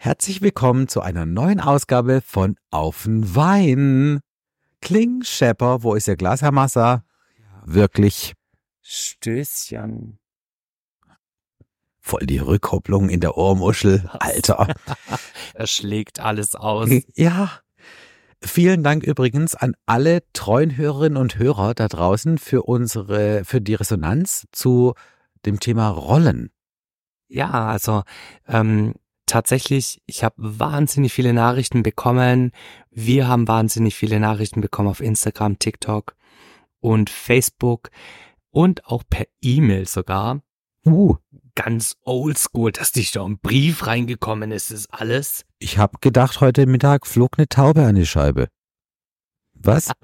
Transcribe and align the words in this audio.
Herzlich 0.00 0.40
willkommen 0.40 0.88
zu 0.88 1.00
einer 1.00 1.26
neuen 1.26 1.60
Ausgabe 1.60 2.22
von 2.22 2.56
Auf'n 2.70 3.34
Wein. 3.34 4.20
Kling, 4.80 5.22
Schepper, 5.22 5.82
wo 5.82 5.94
ist 5.94 6.08
Ihr 6.08 6.16
Glas, 6.16 6.40
Herr 6.40 6.52
Massa? 6.52 7.04
Wirklich 7.64 8.34
Stößchen. 8.80 10.18
voll 12.00 12.24
die 12.24 12.38
Rückkopplung 12.38 13.10
in 13.10 13.20
der 13.20 13.36
Ohrmuschel. 13.36 14.08
Alter. 14.18 14.68
Er 15.54 15.66
schlägt 15.66 16.20
alles 16.20 16.54
aus. 16.54 16.88
Ja. 17.14 17.60
Vielen 18.40 18.84
Dank 18.84 19.02
übrigens 19.02 19.56
an 19.56 19.74
alle 19.86 20.22
treuen 20.32 20.76
Hörerinnen 20.76 21.16
und 21.16 21.38
Hörer 21.38 21.74
da 21.74 21.88
draußen 21.88 22.38
für 22.38 22.62
unsere, 22.62 23.44
für 23.44 23.60
die 23.60 23.74
Resonanz 23.74 24.46
zu 24.52 24.94
dem 25.44 25.58
Thema 25.58 25.88
Rollen. 25.88 26.50
Ja, 27.26 27.50
also 27.50 28.04
ähm, 28.46 28.94
tatsächlich, 29.26 30.02
ich 30.06 30.22
habe 30.22 30.34
wahnsinnig 30.38 31.12
viele 31.12 31.32
Nachrichten 31.32 31.82
bekommen. 31.82 32.52
Wir 32.90 33.26
haben 33.26 33.48
wahnsinnig 33.48 33.96
viele 33.96 34.20
Nachrichten 34.20 34.60
bekommen 34.60 34.88
auf 34.88 35.00
Instagram, 35.00 35.58
TikTok 35.58 36.14
und 36.78 37.10
Facebook 37.10 37.90
und 38.50 38.86
auch 38.86 39.02
per 39.08 39.26
E-Mail 39.42 39.86
sogar. 39.86 40.42
Uh, 40.92 41.16
Ganz 41.54 41.96
oldschool, 42.04 42.72
dass 42.72 42.92
dich 42.92 43.10
da 43.10 43.24
ein 43.24 43.38
Brief 43.38 43.86
reingekommen 43.86 44.52
ist, 44.52 44.70
ist 44.70 44.86
alles. 44.92 45.44
ich 45.58 45.76
habe 45.76 45.98
gedacht, 46.00 46.40
heute 46.40 46.66
Mittag 46.66 47.06
flog 47.06 47.32
eine 47.36 47.48
Taube 47.48 47.84
an 47.84 47.96
die 47.96 48.06
Scheibe. 48.06 48.48
Was? 49.54 49.90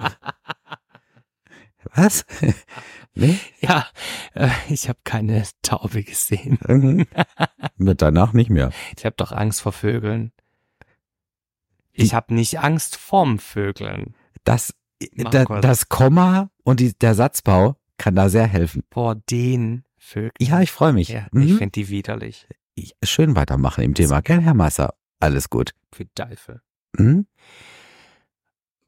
Was? 1.94 2.24
nee? 3.14 3.38
Ja, 3.60 3.86
äh, 4.34 4.50
ich 4.68 4.88
habe 4.88 4.98
keine 5.04 5.44
Taube 5.62 6.02
gesehen. 6.02 6.58
Mhm. 6.66 7.06
Wird 7.76 8.02
danach 8.02 8.32
nicht 8.32 8.50
mehr. 8.50 8.72
Ich 8.96 9.04
habe 9.04 9.16
doch 9.16 9.32
Angst 9.32 9.62
vor 9.62 9.72
Vögeln. 9.72 10.32
Ich 11.92 12.14
habe 12.14 12.34
nicht 12.34 12.58
Angst 12.58 12.96
vorm 12.96 13.38
Vögeln. 13.38 14.14
Das, 14.42 14.74
da, 15.30 15.44
das 15.44 15.88
Komma 15.88 16.50
und 16.64 16.80
die, 16.80 16.92
der 16.98 17.14
Satzbau 17.14 17.76
kann 17.98 18.16
da 18.16 18.28
sehr 18.28 18.46
helfen. 18.46 18.82
Vor 18.90 19.14
den 19.14 19.84
Vögeln. 20.06 20.32
Ja, 20.38 20.60
ich 20.60 20.70
freue 20.70 20.92
mich. 20.92 21.08
Ja, 21.08 21.26
ich 21.32 21.52
Mhm. 21.52 21.56
finde 21.58 21.72
die 21.72 21.88
widerlich. 21.88 22.46
Ich- 22.74 22.94
Schön 23.02 23.34
weitermachen 23.36 23.82
im 23.84 23.94
Thema, 23.94 24.20
gell, 24.20 24.40
Herr 24.40 24.54
Masser? 24.54 24.94
Alles 25.20 25.48
gut. 25.48 25.70
Für 25.92 26.04
Teufel. 26.14 26.60
Mhm. 26.98 27.26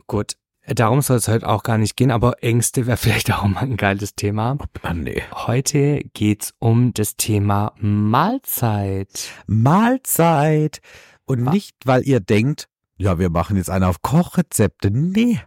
Gut. 0.06 0.34
Darum 0.68 1.00
soll 1.00 1.16
es 1.18 1.28
heute 1.28 1.48
auch 1.48 1.62
gar 1.62 1.78
nicht 1.78 1.96
gehen, 1.96 2.10
aber 2.10 2.42
Ängste 2.42 2.86
wäre 2.86 2.96
vielleicht 3.28 3.32
auch 3.32 3.44
mal 3.44 3.60
ein 3.60 3.76
geiles 3.76 4.14
Thema. 4.16 4.58
Ah, 4.82 4.94
nee. 4.94 5.22
Heute 5.32 6.00
geht's 6.12 6.52
um 6.58 6.92
das 6.92 7.16
Thema 7.16 7.72
Mahlzeit. 7.78 9.30
Mahlzeit. 9.46 10.80
Und 11.24 11.46
Was? 11.46 11.54
nicht, 11.54 11.76
weil 11.84 12.02
ihr 12.06 12.20
denkt, 12.20 12.68
ja, 12.98 13.18
wir 13.18 13.30
machen 13.30 13.56
jetzt 13.56 13.70
eine 13.70 13.86
auf 13.88 14.02
Kochrezepte. 14.02 14.90
Nee. 14.90 15.40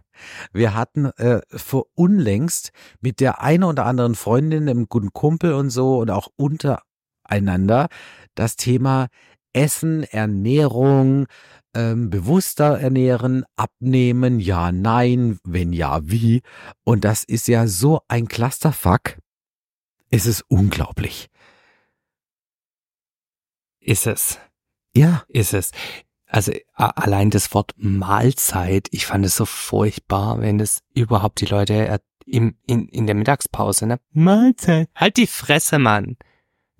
Wir 0.52 0.74
hatten 0.74 1.06
äh, 1.16 1.40
vor 1.50 1.86
unlängst 1.94 2.72
mit 3.00 3.20
der 3.20 3.42
einen 3.42 3.64
oder 3.64 3.86
anderen 3.86 4.14
Freundin, 4.14 4.68
einem 4.68 4.88
guten 4.88 5.12
Kumpel 5.12 5.52
und 5.52 5.70
so 5.70 5.98
und 5.98 6.10
auch 6.10 6.28
untereinander 6.36 7.88
das 8.34 8.56
Thema 8.56 9.08
Essen, 9.52 10.04
Ernährung, 10.04 11.26
ähm, 11.74 12.10
bewusster 12.10 12.78
ernähren, 12.80 13.44
abnehmen, 13.56 14.40
ja, 14.40 14.72
nein, 14.72 15.38
wenn 15.44 15.72
ja, 15.72 16.00
wie. 16.02 16.42
Und 16.84 17.04
das 17.04 17.24
ist 17.24 17.48
ja 17.48 17.66
so 17.66 18.00
ein 18.08 18.28
Clusterfuck. 18.28 19.18
Es 20.10 20.26
ist 20.26 20.44
unglaublich. 20.48 21.28
Ist 23.80 24.06
es. 24.06 24.38
Ja. 24.94 25.24
Ist 25.28 25.54
es. 25.54 25.70
Also 26.30 26.52
allein 26.74 27.30
das 27.30 27.52
Wort 27.54 27.74
Mahlzeit, 27.76 28.86
ich 28.92 29.06
fand 29.06 29.26
es 29.26 29.34
so 29.34 29.44
furchtbar, 29.44 30.40
wenn 30.40 30.58
das 30.58 30.82
überhaupt 30.94 31.40
die 31.40 31.46
Leute 31.46 31.88
äh, 31.88 31.98
im, 32.24 32.54
in, 32.66 32.86
in 32.88 33.06
der 33.06 33.16
Mittagspause, 33.16 33.86
ne? 33.86 33.98
Mahlzeit. 34.12 34.88
Halt 34.94 35.16
die 35.16 35.26
Fresse, 35.26 35.80
Mann. 35.80 36.16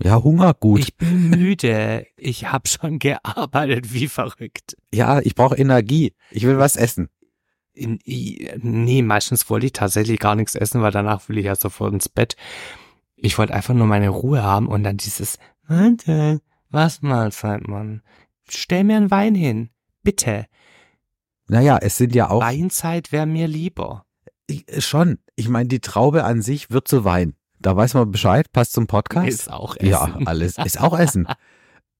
Ja, 0.03 0.23
Hunger 0.23 0.55
gut. 0.55 0.79
Ich 0.79 0.97
bin 0.97 1.31
müde. 1.31 2.07
Ich 2.17 2.51
hab 2.53 2.69
schon 2.69 3.01
gearbeitet 3.01 3.93
wie 3.93 4.07
verrückt. 4.07 4.77
ja, 4.93 5.19
ich 5.21 5.35
brauche 5.35 5.57
Energie. 5.57 6.15
Ich 6.31 6.45
will 6.45 6.59
was 6.59 6.77
essen. 6.77 7.09
In, 7.73 7.99
nee, 8.05 9.03
meistens 9.03 9.51
wollte 9.51 9.67
ich 9.67 9.73
tatsächlich 9.73 10.21
gar 10.21 10.37
nichts 10.37 10.55
essen, 10.55 10.81
weil 10.83 10.93
danach 10.93 11.29
will 11.29 11.39
ich 11.39 11.47
ja 11.47 11.57
sofort 11.57 11.93
ins 11.93 12.09
Bett. 12.09 12.37
Ich 13.17 13.37
wollte 13.37 13.53
einfach 13.55 13.75
nur 13.75 13.87
meine 13.87 14.09
Ruhe 14.11 14.43
haben 14.43 14.69
und 14.69 14.85
dann 14.85 14.97
dieses 14.97 15.39
Mahlzeit. 15.69 16.41
Was 16.71 17.03
Mahlzeit, 17.03 17.67
Mann? 17.67 18.03
Stell 18.49 18.85
mir 18.85 18.97
einen 18.97 19.11
Wein 19.11 19.35
hin. 19.35 19.71
Bitte. 20.03 20.47
Naja, 21.49 21.79
es 21.81 21.97
sind 21.97 22.15
ja 22.15 22.31
auch 22.31 22.41
Weinzeit 22.41 23.13
wäre 23.13 23.27
mir 23.27 23.49
lieber. 23.49 24.05
ich, 24.47 24.65
schon. 24.85 25.19
Ich 25.37 25.49
meine, 25.49 25.69
die 25.69 25.81
Traube 25.81 26.25
an 26.25 26.43
sich 26.43 26.71
wird 26.71 26.87
zu 26.87 27.05
Wein. 27.05 27.35
Da 27.59 27.77
weiß 27.77 27.95
man 27.95 28.11
Bescheid, 28.11 28.51
passt 28.53 28.73
zum 28.73 28.87
Podcast. 28.87 29.29
Ist 29.29 29.51
auch 29.51 29.77
Essen. 29.77 29.89
Ja, 29.89 30.19
alles 30.25 30.57
ist 30.59 30.81
auch 30.81 30.99
Essen. 30.99 31.27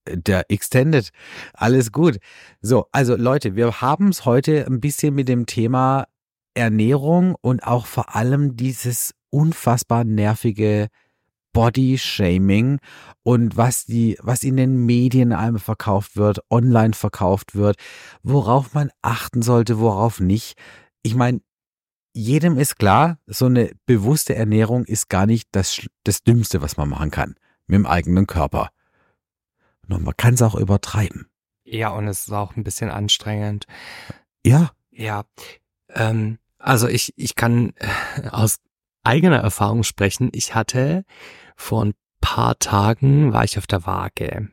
Der 0.07 0.49
Extended, 0.49 1.11
alles 1.53 1.91
gut. 1.91 2.17
So, 2.61 2.87
also 2.91 3.15
Leute, 3.15 3.55
wir 3.55 3.81
haben 3.81 4.09
es 4.09 4.25
heute 4.25 4.65
ein 4.65 4.79
bisschen 4.79 5.13
mit 5.13 5.27
dem 5.27 5.45
Thema 5.45 6.07
Ernährung 6.55 7.35
und 7.41 7.63
auch 7.63 7.85
vor 7.85 8.15
allem 8.15 8.57
dieses 8.57 9.13
unfassbar 9.29 10.03
nervige 10.03 10.87
Body 11.53 11.97
Shaming 11.97 12.79
und 13.23 13.57
was 13.57 13.85
die, 13.85 14.17
was 14.21 14.43
in 14.43 14.57
den 14.57 14.85
Medien 14.85 15.33
einem 15.33 15.59
verkauft 15.59 16.15
wird, 16.15 16.39
online 16.49 16.93
verkauft 16.93 17.55
wird, 17.55 17.77
worauf 18.23 18.73
man 18.73 18.91
achten 19.01 19.41
sollte, 19.41 19.79
worauf 19.79 20.19
nicht. 20.19 20.57
Ich 21.03 21.15
meine, 21.15 21.41
jedem 22.13 22.57
ist 22.57 22.77
klar, 22.77 23.17
so 23.25 23.45
eine 23.45 23.71
bewusste 23.85 24.35
Ernährung 24.35 24.85
ist 24.85 25.09
gar 25.09 25.25
nicht 25.25 25.49
das, 25.51 25.85
das 26.03 26.23
Dümmste, 26.23 26.61
was 26.61 26.77
man 26.77 26.89
machen 26.89 27.11
kann 27.11 27.35
mit 27.67 27.75
dem 27.75 27.85
eigenen 27.85 28.27
Körper. 28.27 28.69
Nur 29.87 29.99
man 29.99 30.15
kann 30.17 30.33
es 30.33 30.41
auch 30.41 30.55
übertreiben. 30.55 31.27
Ja, 31.63 31.89
und 31.89 32.07
es 32.07 32.27
ist 32.27 32.33
auch 32.33 32.55
ein 32.55 32.63
bisschen 32.63 32.89
anstrengend. 32.89 33.65
Ja, 34.45 34.71
Ja, 34.89 35.23
ähm, 35.89 36.37
also 36.57 36.87
ich, 36.87 37.13
ich 37.15 37.35
kann 37.35 37.73
aus 38.29 38.59
eigener 39.03 39.37
Erfahrung 39.37 39.83
sprechen. 39.83 40.29
Ich 40.33 40.55
hatte 40.55 41.05
vor 41.55 41.85
ein 41.85 41.93
paar 42.21 42.57
Tagen 42.59 43.33
war 43.33 43.43
ich 43.43 43.57
auf 43.57 43.67
der 43.67 43.85
Waage. 43.85 44.49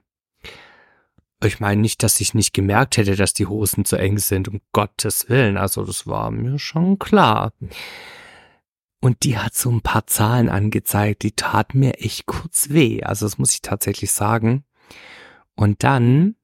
Ich 1.44 1.60
meine 1.60 1.80
nicht, 1.80 2.02
dass 2.02 2.20
ich 2.20 2.34
nicht 2.34 2.52
gemerkt 2.52 2.96
hätte, 2.96 3.14
dass 3.14 3.32
die 3.32 3.46
Hosen 3.46 3.84
zu 3.84 3.96
eng 3.96 4.18
sind, 4.18 4.48
um 4.48 4.60
Gottes 4.72 5.28
Willen. 5.28 5.56
Also 5.56 5.84
das 5.84 6.06
war 6.06 6.32
mir 6.32 6.58
schon 6.58 6.98
klar. 6.98 7.52
Und 9.00 9.22
die 9.22 9.38
hat 9.38 9.54
so 9.54 9.70
ein 9.70 9.80
paar 9.80 10.08
Zahlen 10.08 10.48
angezeigt, 10.48 11.22
die 11.22 11.32
taten 11.32 11.78
mir 11.78 12.00
echt 12.00 12.26
kurz 12.26 12.70
weh. 12.70 13.04
Also 13.04 13.26
das 13.26 13.38
muss 13.38 13.52
ich 13.52 13.62
tatsächlich 13.62 14.10
sagen. 14.10 14.64
Und 15.54 15.84
dann 15.84 16.34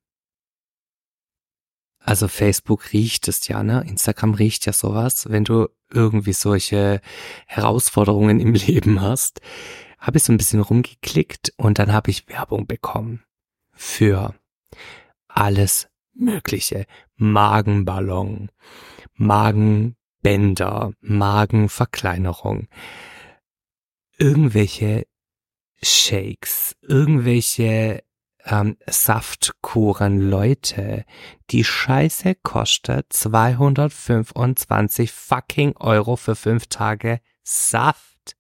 also 2.04 2.28
Facebook 2.28 2.92
riecht 2.92 3.28
es 3.28 3.48
ja, 3.48 3.62
ne? 3.62 3.82
Instagram 3.88 4.34
riecht 4.34 4.66
ja 4.66 4.74
sowas. 4.74 5.30
Wenn 5.30 5.44
du 5.44 5.68
irgendwie 5.90 6.34
solche 6.34 7.00
Herausforderungen 7.46 8.40
im 8.40 8.52
Leben 8.54 9.00
hast, 9.00 9.40
habe 9.98 10.18
ich 10.18 10.24
so 10.24 10.32
ein 10.32 10.36
bisschen 10.36 10.60
rumgeklickt 10.60 11.54
und 11.56 11.78
dann 11.78 11.94
habe 11.94 12.10
ich 12.10 12.28
Werbung 12.28 12.66
bekommen 12.66 13.24
für 13.72 14.34
alles 15.28 15.88
Mögliche. 16.12 16.84
Magenballon, 17.16 18.50
Magenbänder, 19.14 20.92
Magenverkleinerung, 21.00 22.68
irgendwelche 24.18 25.06
Shakes, 25.82 26.76
irgendwelche 26.82 28.04
ähm, 28.44 28.76
Saftkuren, 28.86 30.20
Leute, 30.20 31.04
die 31.50 31.64
Scheiße 31.64 32.34
kostet 32.42 33.12
225 33.12 35.12
fucking 35.12 35.76
Euro 35.78 36.16
für 36.16 36.36
fünf 36.36 36.66
Tage 36.66 37.20
Saft. 37.42 38.36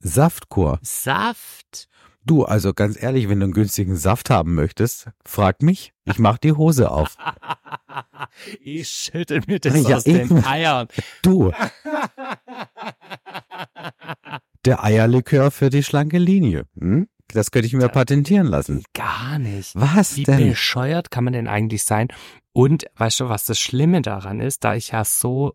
Saftkur. 0.00 0.78
Saft. 0.82 1.88
Du, 2.24 2.44
also 2.44 2.72
ganz 2.72 3.00
ehrlich, 3.02 3.28
wenn 3.28 3.40
du 3.40 3.44
einen 3.46 3.52
günstigen 3.52 3.96
Saft 3.96 4.30
haben 4.30 4.54
möchtest, 4.54 5.10
frag 5.24 5.62
mich. 5.62 5.92
Ich 6.04 6.18
mach 6.18 6.38
die 6.38 6.52
Hose 6.52 6.90
auf. 6.90 7.16
ich 8.60 8.88
schüttel 8.88 9.42
mir 9.46 9.58
das 9.58 9.88
Ja, 9.88 9.96
aus 9.96 10.04
den 10.04 10.20
eben. 10.20 10.44
Eiern. 10.44 10.88
Du. 11.22 11.52
Der 14.64 14.84
Eierlikör 14.84 15.50
für 15.50 15.70
die 15.70 15.82
schlanke 15.82 16.18
Linie. 16.18 16.66
Hm? 16.78 17.08
Das 17.32 17.50
könnte 17.50 17.66
ich 17.66 17.72
mir 17.72 17.88
patentieren 17.88 18.46
lassen. 18.46 18.84
Gar 18.94 19.38
nicht. 19.38 19.72
Was 19.74 20.16
Wie 20.16 20.24
denn? 20.24 20.50
bescheuert 20.50 21.10
kann 21.10 21.24
man 21.24 21.32
denn 21.32 21.48
eigentlich 21.48 21.84
sein? 21.84 22.08
Und 22.52 22.84
weißt 22.96 23.20
du, 23.20 23.28
was 23.28 23.46
das 23.46 23.58
Schlimme 23.58 24.02
daran 24.02 24.40
ist, 24.40 24.64
da 24.64 24.74
ich 24.74 24.90
ja 24.90 25.04
so 25.04 25.54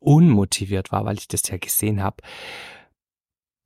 unmotiviert 0.00 0.92
war, 0.92 1.04
weil 1.04 1.18
ich 1.18 1.28
das 1.28 1.48
ja 1.48 1.56
gesehen 1.58 2.02
habe, 2.02 2.22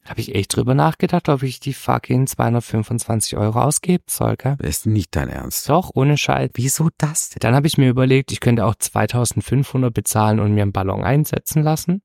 Habe 0.05 0.21
ich 0.21 0.35
echt 0.35 0.56
drüber 0.56 0.75
nachgedacht, 0.75 1.29
ob 1.29 1.44
ich 1.44 1.61
die 1.61 1.73
fucking 1.75 2.27
225 2.27 3.37
Euro 3.39 3.61
ausgeben 3.61 4.03
soll, 4.09 4.37
gell? 4.37 4.56
Das 4.59 4.69
ist 4.79 4.87
nicht 4.87 5.15
dein 5.15 5.29
Ernst. 5.29 5.69
Doch, 5.69 5.93
ohne 5.94 6.19
Scheiß. 6.19 6.50
Wieso 6.55 6.89
das 6.99 7.31
denn? 7.31 7.39
Dann 7.39 7.55
habe 7.55 7.69
ich 7.69 7.79
mir 7.79 7.89
überlegt, 7.89 8.33
ich 8.33 8.41
könnte 8.41 8.67
auch 8.67 8.75
2500 8.75 9.94
bezahlen 9.94 10.41
und 10.41 10.55
mir 10.55 10.62
einen 10.62 10.73
Ballon 10.73 11.05
einsetzen 11.05 11.62
lassen. 11.62 12.03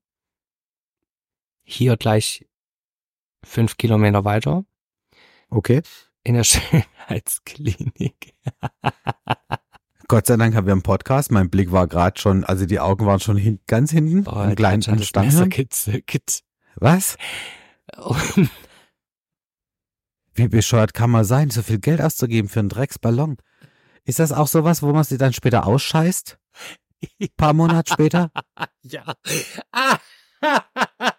Hier 1.64 1.96
gleich 1.96 2.46
fünf 3.44 3.76
Kilometer 3.78 4.24
weiter 4.24 4.64
Okay. 5.50 5.82
in 6.24 6.34
der 6.34 6.44
Schönheitsklinik. 7.08 8.34
Gott 10.08 10.26
sei 10.26 10.36
Dank 10.36 10.54
haben 10.54 10.66
wir 10.66 10.72
einen 10.72 10.82
Podcast. 10.82 11.30
Mein 11.30 11.50
Blick 11.50 11.70
war 11.72 11.86
gerade 11.86 12.18
schon, 12.20 12.44
also 12.44 12.64
die 12.66 12.80
Augen 12.80 13.06
waren 13.06 13.20
schon 13.20 13.36
hin, 13.36 13.60
ganz 13.66 13.90
hinten. 13.90 14.26
Oh, 14.26 14.54
Stange. 15.04 15.26
Messer 15.26 15.48
gezückt. 15.48 16.42
Was? 16.76 17.16
Und 17.96 18.50
Wie 20.34 20.48
bescheuert 20.48 20.94
kann 20.94 21.10
man 21.10 21.24
sein, 21.24 21.50
so 21.50 21.62
viel 21.62 21.78
Geld 21.78 22.00
auszugeben 22.00 22.48
für 22.48 22.60
einen 22.60 22.68
Drecksballon? 22.68 23.38
Ist 24.04 24.20
das 24.20 24.32
auch 24.32 24.46
sowas, 24.46 24.82
wo 24.82 24.92
man 24.92 25.04
sie 25.04 25.18
dann 25.18 25.32
später 25.32 25.66
ausscheißt? 25.66 26.38
Ein 27.20 27.28
paar 27.36 27.52
Monate 27.52 27.92
später? 27.92 28.30
ja. 28.82 29.14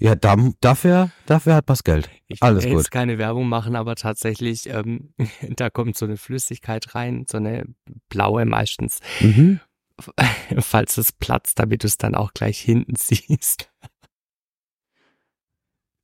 Ja, 0.00 0.14
da, 0.14 0.36
dafür, 0.60 1.10
dafür 1.26 1.56
hat 1.56 1.68
das 1.68 1.82
Geld. 1.82 2.08
Ich 2.28 2.40
Alles 2.42 2.62
will 2.64 2.70
gut. 2.72 2.80
jetzt 2.82 2.90
keine 2.92 3.18
Werbung 3.18 3.48
machen, 3.48 3.74
aber 3.74 3.96
tatsächlich, 3.96 4.68
ähm, 4.68 5.12
da 5.56 5.70
kommt 5.70 5.96
so 5.96 6.06
eine 6.06 6.16
Flüssigkeit 6.16 6.94
rein, 6.94 7.26
so 7.28 7.36
eine 7.38 7.64
blaue 8.08 8.44
meistens, 8.44 9.00
Mhm. 9.20 9.60
falls 10.60 10.96
es 10.98 11.10
platzt, 11.12 11.58
damit 11.58 11.82
du 11.82 11.88
es 11.88 11.98
dann 11.98 12.14
auch 12.14 12.32
gleich 12.32 12.60
hinten 12.60 12.94
siehst. 12.98 13.70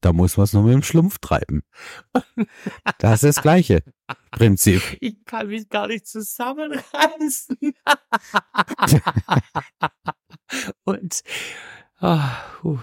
Da 0.00 0.12
muss 0.12 0.36
man 0.36 0.44
es 0.44 0.52
nur 0.52 0.64
mit 0.64 0.74
dem 0.74 0.82
Schlumpf 0.82 1.18
treiben. 1.18 1.62
Das 2.98 3.22
ist 3.22 3.36
das 3.38 3.42
gleiche 3.42 3.82
Prinzip. 4.32 4.82
Ich 5.00 5.24
kann 5.24 5.46
mich 5.46 5.66
gar 5.70 5.86
nicht 5.86 6.06
zusammenreißen. 6.06 7.56
Und 10.84 11.22
ah, 12.00 12.36
puh. 12.60 12.78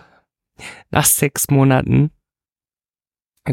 Nach 0.89 1.05
sechs 1.05 1.49
Monaten 1.49 2.11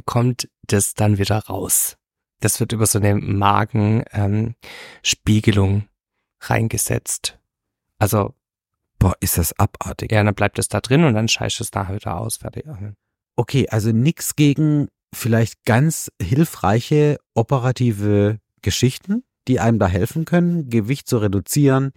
kommt 0.05 0.49
das 0.62 0.94
dann 0.94 1.19
wieder 1.19 1.38
raus. 1.38 1.96
Das 2.40 2.60
wird 2.60 2.72
über 2.72 2.87
so 2.87 2.99
eine 2.99 3.16
Magenspiegelung 3.16 5.75
ähm, 5.75 5.88
reingesetzt. 6.40 7.38
Also, 7.99 8.34
Boah, 8.99 9.14
ist 9.20 9.38
das 9.38 9.56
abartig. 9.58 10.12
ja, 10.12 10.22
dann 10.25 10.34
bleibt 10.34 10.58
es 10.58 10.69
da 10.69 10.81
drin 10.81 11.05
und 11.05 11.14
dann 11.14 11.28
scheißt 11.28 11.60
es 11.60 11.72
nachher 11.72 11.94
wieder 11.94 12.19
aus. 12.19 12.38
Fertig. 12.38 12.64
Okay, 13.37 13.69
also 13.69 13.93
nix 13.93 14.34
gegen 14.34 14.88
vielleicht 15.14 15.64
ganz 15.64 16.11
hilfreiche 16.20 17.19
operative 17.34 18.40
Geschichten, 18.61 19.22
die 19.46 19.61
einem 19.61 19.78
da 19.78 19.87
helfen 19.87 20.25
können, 20.25 20.69
Gewicht 20.69 21.08
zu 21.08 21.19
reduzieren, 21.19 21.93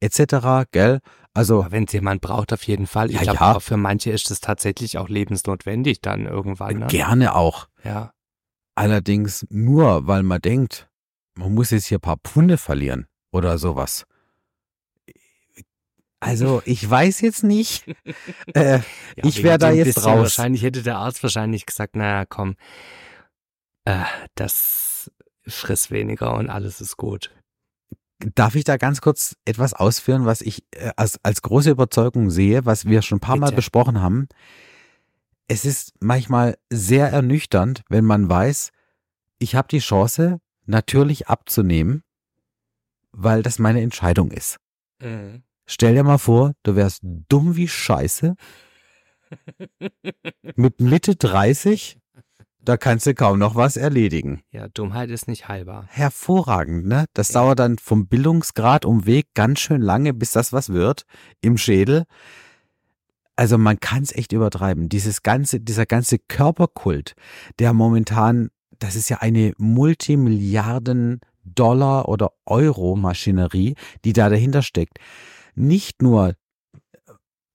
etc., 0.00 0.66
gell? 0.72 1.00
Also, 1.34 1.66
wenn 1.70 1.84
es 1.84 1.92
jemand 1.92 2.20
braucht, 2.20 2.52
auf 2.52 2.62
jeden 2.64 2.86
Fall. 2.86 3.10
Ich 3.10 3.16
Ja, 3.16 3.22
glaube, 3.22 3.38
ja. 3.38 3.60
für 3.60 3.76
manche 3.76 4.10
ist 4.10 4.30
es 4.30 4.40
tatsächlich 4.40 4.98
auch 4.98 5.08
lebensnotwendig 5.08 6.00
dann 6.00 6.26
irgendwann. 6.26 6.78
Ne? 6.78 6.86
gerne 6.88 7.34
auch. 7.34 7.68
Ja. 7.84 8.12
Allerdings 8.74 9.46
nur, 9.50 10.06
weil 10.06 10.22
man 10.22 10.40
denkt, 10.40 10.88
man 11.34 11.54
muss 11.54 11.70
jetzt 11.70 11.86
hier 11.86 11.98
ein 11.98 12.02
paar 12.02 12.18
Pfunde 12.24 12.58
verlieren 12.58 13.06
oder 13.30 13.58
sowas. 13.58 14.06
Also, 16.20 16.62
ich 16.64 16.88
weiß 16.88 17.20
jetzt 17.20 17.44
nicht. 17.44 17.84
äh, 18.54 18.78
Ja, 18.78 18.82
Ich 19.16 19.36
wegen 19.38 19.44
wär 19.48 19.58
da 19.58 19.70
jetzt 19.70 20.04
raus. 20.04 20.18
Wahrscheinlich 20.18 20.62
hätte 20.62 20.82
der 20.82 20.96
Arzt 20.98 21.22
wahrscheinlich 21.22 21.66
gesagt, 21.66 21.94
naja, 21.94 22.24
komm, 22.24 22.56
äh, 23.84 24.02
das 24.34 25.10
friss 25.46 25.90
weniger 25.90 26.34
und 26.34 26.50
alles 26.50 26.80
ist 26.80 26.96
gut. 26.96 27.30
Darf 28.34 28.56
ich 28.56 28.64
da 28.64 28.76
ganz 28.76 29.00
kurz 29.00 29.36
etwas 29.44 29.74
ausführen, 29.74 30.26
was 30.26 30.40
ich 30.40 30.64
äh, 30.72 30.90
als, 30.96 31.20
als 31.22 31.42
große 31.42 31.70
Überzeugung 31.70 32.30
sehe, 32.30 32.66
was 32.66 32.84
wir 32.84 33.02
schon 33.02 33.18
ein 33.18 33.20
paar 33.20 33.36
Mal 33.36 33.46
Bitte. 33.46 33.56
besprochen 33.56 34.00
haben? 34.00 34.28
Es 35.46 35.64
ist 35.64 35.92
manchmal 36.00 36.58
sehr 36.68 37.08
ernüchternd, 37.08 37.82
wenn 37.88 38.04
man 38.04 38.28
weiß, 38.28 38.70
ich 39.38 39.54
habe 39.54 39.68
die 39.68 39.78
Chance, 39.78 40.40
natürlich 40.66 41.28
abzunehmen, 41.28 42.02
weil 43.12 43.42
das 43.42 43.58
meine 43.58 43.80
Entscheidung 43.80 44.30
ist. 44.30 44.58
Stell 45.66 45.94
dir 45.94 46.02
mal 46.02 46.18
vor, 46.18 46.54
du 46.62 46.76
wärst 46.76 47.00
dumm 47.02 47.56
wie 47.56 47.68
Scheiße, 47.68 48.34
mit 50.56 50.80
Mitte 50.80 51.16
30, 51.16 51.98
da 52.60 52.76
kannst 52.76 53.06
du 53.06 53.14
kaum 53.14 53.38
noch 53.38 53.54
was 53.54 53.76
erledigen. 53.76 54.42
Ja, 54.50 54.68
Dummheit 54.68 55.10
ist 55.10 55.28
nicht 55.28 55.48
heilbar. 55.48 55.86
Hervorragend, 55.88 56.86
ne? 56.86 57.06
Das 57.14 57.28
dauert 57.28 57.58
dann 57.58 57.78
vom 57.78 58.08
Bildungsgrad 58.08 58.84
um 58.84 59.06
Weg 59.06 59.28
ganz 59.34 59.60
schön 59.60 59.80
lange, 59.80 60.12
bis 60.12 60.32
das 60.32 60.52
was 60.52 60.70
wird 60.70 61.04
im 61.40 61.56
Schädel. 61.56 62.04
Also 63.36 63.56
man 63.56 63.78
kann 63.78 64.02
es 64.02 64.12
echt 64.12 64.32
übertreiben. 64.32 64.88
Dieses 64.88 65.22
ganze, 65.22 65.60
dieser 65.60 65.86
ganze 65.86 66.18
Körperkult, 66.18 67.14
der 67.58 67.72
momentan, 67.72 68.50
das 68.78 68.96
ist 68.96 69.08
ja 69.08 69.18
eine 69.18 69.52
Multimilliarden 69.58 71.20
Dollar 71.44 72.08
oder 72.08 72.32
Euro 72.46 72.96
Maschinerie, 72.96 73.76
die 74.04 74.12
da 74.12 74.28
dahinter 74.28 74.62
steckt. 74.62 74.98
Nicht 75.54 76.02
nur 76.02 76.34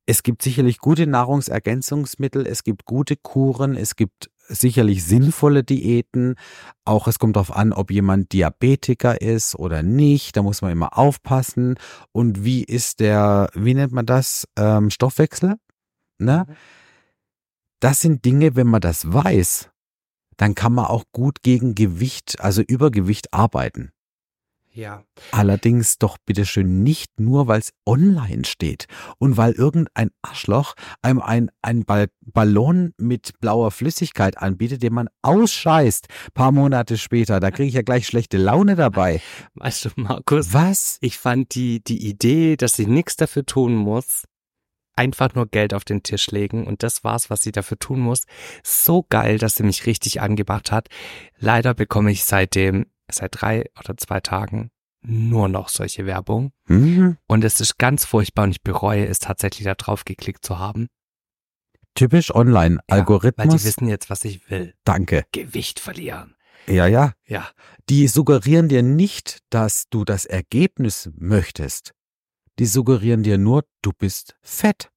es 0.05 0.23
gibt 0.23 0.41
sicherlich 0.41 0.79
gute 0.79 1.07
Nahrungsergänzungsmittel, 1.07 2.45
es 2.45 2.63
gibt 2.63 2.85
gute 2.85 3.15
Kuren, 3.15 3.77
es 3.77 3.95
gibt 3.95 4.29
sicherlich 4.47 5.03
sinnvolle 5.05 5.63
Diäten. 5.63 6.35
Auch 6.85 7.07
es 7.07 7.19
kommt 7.19 7.35
darauf 7.35 7.55
an, 7.55 7.73
ob 7.73 7.91
jemand 7.91 8.33
Diabetiker 8.33 9.21
ist 9.21 9.55
oder 9.55 9.83
nicht. 9.83 10.35
Da 10.35 10.41
muss 10.41 10.61
man 10.61 10.71
immer 10.71 10.97
aufpassen. 10.97 11.75
Und 12.11 12.43
wie 12.43 12.63
ist 12.63 12.99
der, 12.99 13.49
wie 13.53 13.73
nennt 13.73 13.93
man 13.93 14.05
das, 14.05 14.47
ähm, 14.57 14.89
Stoffwechsel? 14.89 15.55
Ne? 16.19 16.45
Das 17.79 17.99
sind 17.99 18.23
Dinge, 18.25 18.55
wenn 18.55 18.67
man 18.67 18.81
das 18.81 19.11
weiß, 19.11 19.69
dann 20.37 20.55
kann 20.55 20.73
man 20.73 20.85
auch 20.85 21.03
gut 21.11 21.43
gegen 21.43 21.75
Gewicht, 21.75 22.39
also 22.39 22.61
Übergewicht 22.61 23.33
arbeiten. 23.33 23.91
Ja. 24.75 25.03
Allerdings 25.31 25.99
doch 25.99 26.17
bitteschön 26.25 26.81
nicht 26.81 27.19
nur, 27.19 27.47
weil 27.47 27.59
es 27.59 27.73
online 27.85 28.43
steht 28.43 28.87
und 29.19 29.37
weil 29.37 29.51
irgendein 29.51 30.09
Arschloch 30.23 30.73
einem 31.03 31.21
ein, 31.21 31.51
ein 31.61 31.85
Ball 31.85 32.07
Ballon 32.21 32.93
mit 32.97 33.39
blauer 33.39 33.69
Flüssigkeit 33.69 34.39
anbietet, 34.39 34.81
den 34.81 34.93
man 34.93 35.09
ausscheißt, 35.21 36.07
paar 36.33 36.51
Monate 36.51 36.97
später. 36.97 37.39
Da 37.39 37.51
kriege 37.51 37.67
ich 37.67 37.75
ja 37.75 37.83
gleich 37.83 38.07
schlechte 38.07 38.37
Laune 38.37 38.75
dabei. 38.75 39.21
Weißt 39.53 39.85
du, 39.85 39.89
Markus, 39.95 40.53
Was? 40.53 40.97
ich 41.01 41.19
fand 41.19 41.53
die, 41.53 41.83
die 41.83 42.07
Idee, 42.07 42.57
dass 42.57 42.75
sie 42.75 42.87
nichts 42.87 43.15
dafür 43.15 43.45
tun 43.45 43.75
muss, 43.75 44.23
einfach 44.95 45.35
nur 45.35 45.47
Geld 45.47 45.75
auf 45.75 45.85
den 45.85 46.01
Tisch 46.01 46.31
legen 46.31 46.65
und 46.65 46.81
das 46.81 47.03
war's, 47.03 47.29
was 47.29 47.43
sie 47.43 47.51
dafür 47.51 47.77
tun 47.77 47.99
muss, 47.99 48.23
so 48.63 49.05
geil, 49.07 49.37
dass 49.37 49.55
sie 49.55 49.63
mich 49.63 49.85
richtig 49.85 50.21
angemacht 50.21 50.71
hat. 50.71 50.87
Leider 51.37 51.75
bekomme 51.75 52.11
ich 52.11 52.23
seitdem, 52.23 52.87
seit 53.13 53.41
drei 53.41 53.65
oder 53.79 53.95
zwei 53.97 54.19
Tagen 54.19 54.69
nur 55.05 55.49
noch 55.49 55.67
solche 55.69 56.05
Werbung. 56.05 56.53
Hm, 56.67 57.17
Und 57.27 57.43
es 57.43 57.59
ist 57.59 57.77
ganz 57.77 58.05
furchtbar 58.05 58.43
und 58.43 58.51
ich 58.51 58.61
bereue 58.61 59.05
es 59.05 59.19
tatsächlich 59.19 59.65
da 59.65 59.75
drauf 59.75 60.05
geklickt 60.05 60.45
zu 60.45 60.59
haben. 60.59 60.87
typisch 61.95 62.33
online. 62.33 62.79
Ja, 62.89 63.05
Weil 63.07 63.47
die 63.49 63.63
wissen 63.65 63.87
jetzt, 63.87 64.09
was 64.09 64.23
ich 64.25 64.49
will. 64.49 64.73
Danke. 64.83 65.25
Gewicht 65.31 65.79
verlieren. 65.79 66.35
Ja, 66.67 66.87
ja. 66.87 67.11
Ja. 67.25 67.49
Die 67.89 68.07
suggerieren 68.07 68.69
dir 68.69 68.81
nicht, 68.81 69.39
dass 69.49 69.89
du 69.89 70.05
das 70.05 70.25
Ergebnis 70.25 71.09
möchtest. 71.15 71.91
Die 72.59 72.65
suggerieren 72.65 73.23
dir 73.23 73.37
nur, 73.37 73.65
du 73.81 73.91
bist 73.91 74.35
fett. 74.41 74.89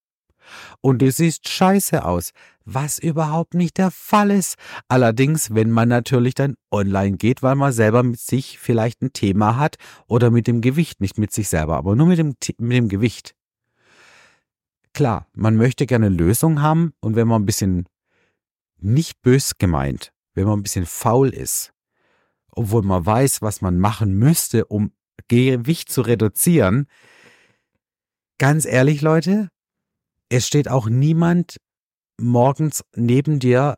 Und 0.81 1.03
du 1.03 1.11
siehst 1.11 1.49
scheiße 1.49 2.05
aus, 2.05 2.33
was 2.65 2.99
überhaupt 2.99 3.55
nicht 3.55 3.79
der 3.79 3.91
Fall 3.91 4.31
ist. 4.31 4.57
Allerdings, 4.89 5.55
wenn 5.55 5.71
man 5.71 5.89
natürlich 5.89 6.35
dann 6.35 6.57
online 6.71 7.17
geht, 7.17 7.43
weil 7.43 7.55
man 7.55 7.73
selber 7.73 8.03
mit 8.03 8.21
sich 8.21 8.59
vielleicht 8.59 9.03
ein 9.03 9.13
Thema 9.13 9.57
hat 9.57 9.77
oder 10.07 10.31
mit 10.31 10.47
dem 10.47 10.61
Gewicht, 10.61 11.01
nicht 11.01 11.19
mit 11.19 11.33
sich 11.33 11.49
selber, 11.49 11.77
aber 11.77 11.97
nur 11.97 12.07
mit 12.07 12.19
dem, 12.19 12.35
mit 12.59 12.77
dem 12.77 12.89
Gewicht. 12.89 13.35
Klar, 14.93 15.27
man 15.35 15.57
möchte 15.57 15.87
gerne 15.87 16.09
Lösung 16.09 16.63
haben 16.63 16.95
und 17.01 17.17
wenn 17.17 17.29
man 17.29 17.43
ein 17.43 17.47
bisschen 17.47 17.87
nicht 18.79 19.21
bös 19.23 19.59
gemeint, 19.59 20.13
wenn 20.35 20.47
man 20.47 20.59
ein 20.59 20.63
bisschen 20.63 20.87
faul 20.87 21.31
ist, 21.31 21.73
obwohl 22.51 22.83
man 22.83 23.05
weiß, 23.05 23.43
was 23.43 23.61
man 23.61 23.79
machen 23.79 24.15
müsste, 24.15 24.65
um 24.65 24.93
Gewicht 25.29 25.91
zu 25.91 26.03
reduzieren. 26.03 26.87
Ganz 28.39 28.65
ehrlich, 28.65 29.03
Leute, 29.03 29.51
es 30.29 30.47
steht 30.47 30.69
auch 30.69 30.89
niemand 30.89 31.59
morgens 32.21 32.85
neben 32.95 33.39
dir 33.39 33.77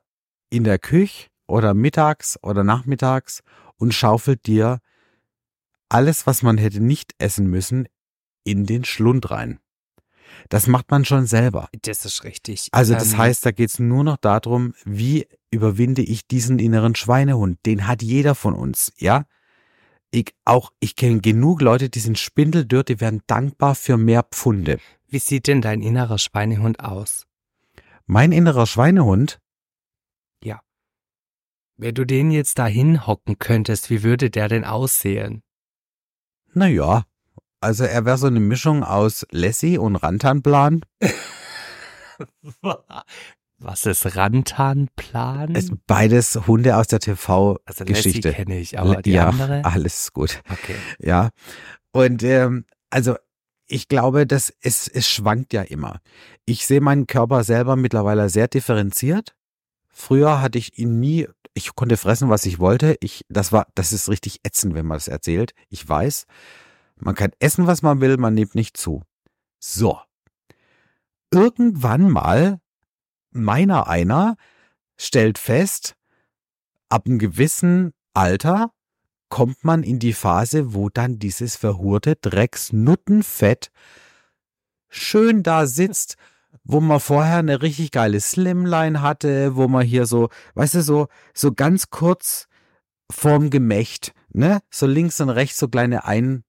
in 0.50 0.64
der 0.64 0.78
Küche 0.78 1.28
oder 1.46 1.74
mittags 1.74 2.38
oder 2.42 2.64
nachmittags 2.64 3.40
und 3.76 3.94
schaufelt 3.94 4.46
dir 4.46 4.80
alles, 5.88 6.26
was 6.26 6.42
man 6.42 6.58
hätte 6.58 6.80
nicht 6.80 7.12
essen 7.18 7.48
müssen, 7.48 7.88
in 8.44 8.66
den 8.66 8.84
Schlund 8.84 9.30
rein. 9.30 9.58
Das 10.50 10.66
macht 10.66 10.90
man 10.90 11.04
schon 11.04 11.26
selber. 11.26 11.68
Das 11.82 12.04
ist 12.04 12.24
richtig. 12.24 12.68
Also 12.72 12.94
das 12.94 13.12
Ähm, 13.12 13.18
heißt, 13.18 13.46
da 13.46 13.50
geht's 13.50 13.78
nur 13.78 14.04
noch 14.04 14.18
darum, 14.18 14.74
wie 14.84 15.26
überwinde 15.50 16.02
ich 16.02 16.26
diesen 16.26 16.58
inneren 16.58 16.94
Schweinehund? 16.94 17.58
Den 17.64 17.86
hat 17.86 18.02
jeder 18.02 18.34
von 18.34 18.54
uns, 18.54 18.92
ja? 18.98 19.24
Ich 20.10 20.34
auch, 20.44 20.72
ich 20.80 20.96
kenne 20.96 21.20
genug 21.20 21.60
Leute, 21.60 21.90
die 21.90 22.00
sind 22.00 22.18
spindeldürr, 22.18 22.84
die 22.84 23.00
werden 23.00 23.22
dankbar 23.26 23.74
für 23.74 23.96
mehr 23.96 24.22
Pfunde. 24.22 24.78
Wie 25.08 25.18
sieht 25.18 25.46
denn 25.46 25.60
dein 25.60 25.80
innerer 25.80 26.18
Schweinehund 26.18 26.80
aus? 26.80 27.26
Mein 28.06 28.32
innerer 28.32 28.66
Schweinehund, 28.66 29.40
Wenn 31.80 31.94
du 31.94 32.04
den 32.04 32.32
jetzt 32.32 32.58
da 32.58 32.66
hinhocken 32.66 33.38
könntest, 33.38 33.88
wie 33.88 34.02
würde 34.02 34.30
der 34.30 34.48
denn 34.48 34.64
aussehen? 34.64 35.42
na 36.52 36.66
ja, 36.66 37.04
also 37.60 37.84
er 37.84 38.04
wäre 38.04 38.18
so 38.18 38.26
eine 38.26 38.40
Mischung 38.40 38.82
aus 38.82 39.24
Lassie 39.30 39.78
und 39.78 39.94
Rantanplan. 39.94 40.80
Was 43.58 43.86
ist 43.86 44.16
Rantanplan? 44.16 45.54
Es, 45.54 45.70
beides 45.86 46.48
Hunde 46.48 46.76
aus 46.76 46.88
der 46.88 46.98
also 46.98 47.12
TV-Geschichte. 47.14 48.32
kenne 48.32 48.58
ich, 48.58 48.76
aber 48.76 49.00
die 49.02 49.12
ja, 49.12 49.28
andere? 49.28 49.64
alles 49.64 50.12
gut. 50.12 50.40
Okay. 50.50 50.74
Ja. 50.98 51.30
Und 51.92 52.24
ähm, 52.24 52.64
also 52.90 53.14
ich 53.68 53.88
glaube, 53.88 54.26
dass 54.26 54.52
es, 54.60 54.88
es 54.88 55.08
schwankt 55.08 55.52
ja 55.52 55.62
immer. 55.62 56.00
Ich 56.46 56.66
sehe 56.66 56.80
meinen 56.80 57.06
Körper 57.06 57.44
selber 57.44 57.76
mittlerweile 57.76 58.28
sehr 58.30 58.48
differenziert. 58.48 59.36
Früher 59.90 60.40
hatte 60.40 60.58
ich 60.58 60.78
ihn 60.78 60.98
nie, 60.98 61.28
ich 61.54 61.74
konnte 61.74 61.96
fressen, 61.96 62.30
was 62.30 62.46
ich 62.46 62.58
wollte. 62.58 62.96
Ich, 63.00 63.24
das 63.28 63.52
war, 63.52 63.66
das 63.74 63.92
ist 63.92 64.08
richtig 64.08 64.40
ätzend, 64.42 64.74
wenn 64.74 64.86
man 64.86 64.96
das 64.96 65.08
erzählt. 65.08 65.52
Ich 65.68 65.86
weiß. 65.86 66.26
Man 66.96 67.14
kann 67.14 67.30
essen, 67.38 67.66
was 67.66 67.82
man 67.82 68.00
will, 68.00 68.16
man 68.16 68.34
nimmt 68.34 68.54
nicht 68.54 68.76
zu. 68.76 69.02
So. 69.58 70.00
Irgendwann 71.30 72.10
mal, 72.10 72.60
meiner 73.30 73.86
einer, 73.86 74.36
stellt 74.96 75.38
fest, 75.38 75.94
ab 76.88 77.06
einem 77.06 77.18
gewissen 77.18 77.92
Alter 78.14 78.72
kommt 79.28 79.64
man 79.64 79.82
in 79.82 79.98
die 79.98 80.12
Phase, 80.12 80.74
wo 80.74 80.88
dann 80.88 81.18
dieses 81.18 81.56
verhurte 81.56 82.16
Drecksnuttenfett 82.16 83.70
schön 84.88 85.42
da 85.42 85.66
sitzt, 85.66 86.16
wo 86.64 86.80
man 86.80 87.00
vorher 87.00 87.38
eine 87.38 87.62
richtig 87.62 87.90
geile 87.90 88.20
Slimline 88.20 89.02
hatte, 89.02 89.56
wo 89.56 89.68
man 89.68 89.84
hier 89.84 90.06
so, 90.06 90.28
weißt 90.54 90.74
du, 90.74 90.82
so, 90.82 91.08
so 91.34 91.52
ganz 91.52 91.90
kurz 91.90 92.46
vorm 93.10 93.50
Gemächt, 93.50 94.12
ne, 94.32 94.60
so 94.70 94.86
links 94.86 95.20
und 95.20 95.30
rechts 95.30 95.58
so 95.58 95.68
kleine 95.68 96.04
ein, 96.04 96.44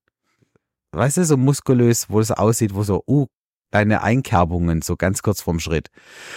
weißt 0.92 1.18
du, 1.18 1.24
so 1.24 1.36
muskulös, 1.36 2.10
wo 2.10 2.20
es 2.20 2.30
aussieht, 2.30 2.74
wo 2.74 2.82
so, 2.82 3.02
uh, 3.06 3.26
kleine 3.70 4.02
Einkerbungen, 4.02 4.82
so 4.82 4.96
ganz 4.96 5.22
kurz 5.22 5.40
vorm 5.40 5.60
Schritt. 5.60 5.90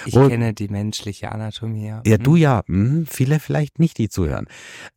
Ich 0.06 0.16
Wo- 0.16 0.28
kenne 0.30 0.54
die 0.54 0.68
menschliche 0.68 1.32
Anatomie. 1.32 1.88
Ja, 2.06 2.18
Mhm. 2.18 2.24
du 2.24 2.36
ja, 2.36 2.64
hm, 2.68 3.08
viele 3.10 3.40
vielleicht 3.40 3.80
nicht, 3.80 3.98
die 3.98 4.10
zuhören. 4.10 4.48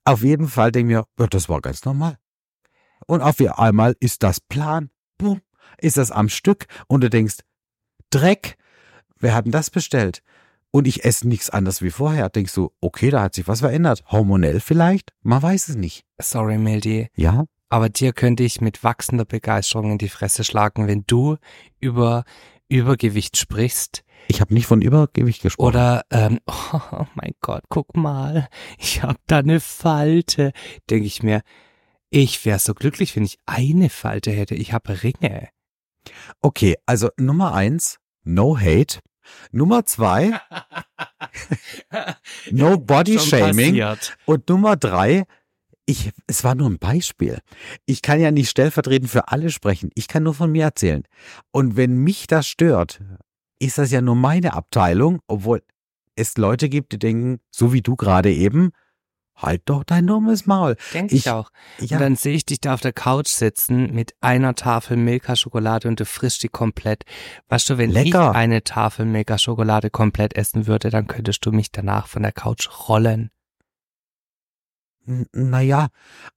Auf 0.04 0.22
jeden 0.22 0.48
Fall 0.48 0.72
denke 0.72 0.92
ich 0.92 0.96
mir, 0.98 1.04
ja, 1.18 1.26
das 1.28 1.48
war 1.48 1.60
ganz 1.60 1.84
normal. 1.84 2.18
Und 3.06 3.20
auf 3.22 3.40
einmal 3.40 3.96
ist 4.00 4.22
das 4.22 4.40
Plan, 4.40 4.90
boom, 5.18 5.40
ist 5.78 5.96
das 5.96 6.10
am 6.10 6.28
Stück 6.28 6.66
und 6.88 7.02
du 7.02 7.10
denkst, 7.10 7.36
Dreck, 8.10 8.56
wer 9.18 9.34
hat 9.34 9.46
denn 9.46 9.52
das 9.52 9.70
bestellt? 9.70 10.22
Und 10.70 10.86
ich 10.86 11.04
esse 11.04 11.26
nichts 11.26 11.48
anderes 11.50 11.80
wie 11.82 11.90
vorher. 11.90 12.28
Denkst 12.28 12.52
du, 12.54 12.70
okay, 12.80 13.10
da 13.10 13.22
hat 13.22 13.34
sich 13.34 13.48
was 13.48 13.60
verändert. 13.60 14.04
Hormonell 14.08 14.60
vielleicht? 14.60 15.12
Man 15.22 15.42
weiß 15.42 15.68
es 15.68 15.76
nicht. 15.76 16.04
Sorry, 16.20 16.58
Mildi. 16.58 17.08
Ja? 17.14 17.44
Aber 17.68 17.88
dir 17.88 18.12
könnte 18.12 18.44
ich 18.44 18.60
mit 18.60 18.84
wachsender 18.84 19.24
Begeisterung 19.24 19.92
in 19.92 19.98
die 19.98 20.08
Fresse 20.08 20.44
schlagen, 20.44 20.86
wenn 20.86 21.04
du 21.06 21.36
über 21.80 22.24
Übergewicht 22.68 23.36
sprichst 23.36 24.04
Ich 24.28 24.40
habe 24.40 24.54
nicht 24.54 24.66
von 24.66 24.82
Übergewicht 24.82 25.42
gesprochen. 25.42 25.68
oder 25.68 26.04
ähm, 26.10 26.40
oh 26.46 27.06
mein 27.14 27.32
Gott, 27.40 27.64
guck 27.68 27.96
mal, 27.96 28.48
ich 28.78 29.02
hab 29.02 29.16
da 29.26 29.38
eine 29.38 29.60
Falte. 29.60 30.52
Denke 30.90 31.06
ich 31.06 31.22
mir, 31.22 31.42
ich 32.10 32.44
wäre 32.44 32.58
so 32.58 32.74
glücklich, 32.74 33.14
wenn 33.16 33.24
ich 33.24 33.38
eine 33.46 33.90
Falte 33.90 34.30
hätte. 34.30 34.54
Ich 34.54 34.72
habe 34.72 35.02
Ringe. 35.02 35.48
Okay, 36.40 36.76
also 36.86 37.10
Nummer 37.16 37.54
eins, 37.54 37.98
no 38.24 38.58
hate. 38.58 39.00
Nummer 39.50 39.84
zwei, 39.86 40.38
no 42.52 42.78
body 42.78 43.18
shaming. 43.18 43.70
passiert. 43.70 44.16
Und 44.24 44.48
Nummer 44.48 44.76
drei, 44.76 45.24
ich, 45.86 46.10
es 46.26 46.42
war 46.44 46.54
nur 46.54 46.68
ein 46.68 46.78
Beispiel. 46.78 47.38
Ich 47.86 48.02
kann 48.02 48.20
ja 48.20 48.30
nicht 48.30 48.50
stellvertretend 48.50 49.10
für 49.10 49.28
alle 49.28 49.50
sprechen. 49.50 49.90
Ich 49.94 50.08
kann 50.08 50.24
nur 50.24 50.34
von 50.34 50.50
mir 50.52 50.64
erzählen. 50.64 51.04
Und 51.52 51.76
wenn 51.76 51.96
mich 51.98 52.26
das 52.26 52.46
stört, 52.46 53.00
ist 53.58 53.78
das 53.78 53.90
ja 53.92 54.00
nur 54.00 54.16
meine 54.16 54.52
Abteilung, 54.54 55.20
obwohl 55.28 55.62
es 56.16 56.36
Leute 56.36 56.68
gibt, 56.68 56.92
die 56.92 56.98
denken, 56.98 57.38
so 57.50 57.72
wie 57.72 57.82
du 57.82 57.94
gerade 57.96 58.32
eben, 58.32 58.70
halt 59.36 59.62
doch 59.66 59.84
dein 59.84 60.06
dummes 60.06 60.46
Maul. 60.46 60.76
Denke 60.94 61.14
ich, 61.14 61.26
Ich- 61.26 61.30
auch. 61.30 61.50
Ja, 61.78 61.96
Und 61.98 62.02
dann 62.02 62.16
sehe 62.16 62.34
ich 62.34 62.46
dich 62.46 62.58
da 62.60 62.72
auf 62.74 62.80
der 62.80 62.94
Couch 62.94 63.28
sitzen 63.28 63.92
mit 63.94 64.14
einer 64.22 64.54
Tafel 64.54 64.96
Milka-Schokolade 64.96 65.88
und 65.88 66.00
du 66.00 66.06
frischst 66.06 66.42
die 66.42 66.48
komplett. 66.48 67.04
Weißt 67.48 67.68
du, 67.68 67.76
wenn 67.76 67.90
Lecker. 67.90 68.30
ich 68.30 68.36
eine 68.36 68.64
Tafel 68.64 69.04
Milka-Schokolade 69.04 69.90
komplett 69.90 70.34
essen 70.36 70.66
würde, 70.66 70.88
dann 70.88 71.06
könntest 71.06 71.44
du 71.44 71.52
mich 71.52 71.70
danach 71.70 72.06
von 72.08 72.22
der 72.22 72.32
Couch 72.32 72.88
rollen. 72.88 73.30
Naja, 75.32 75.88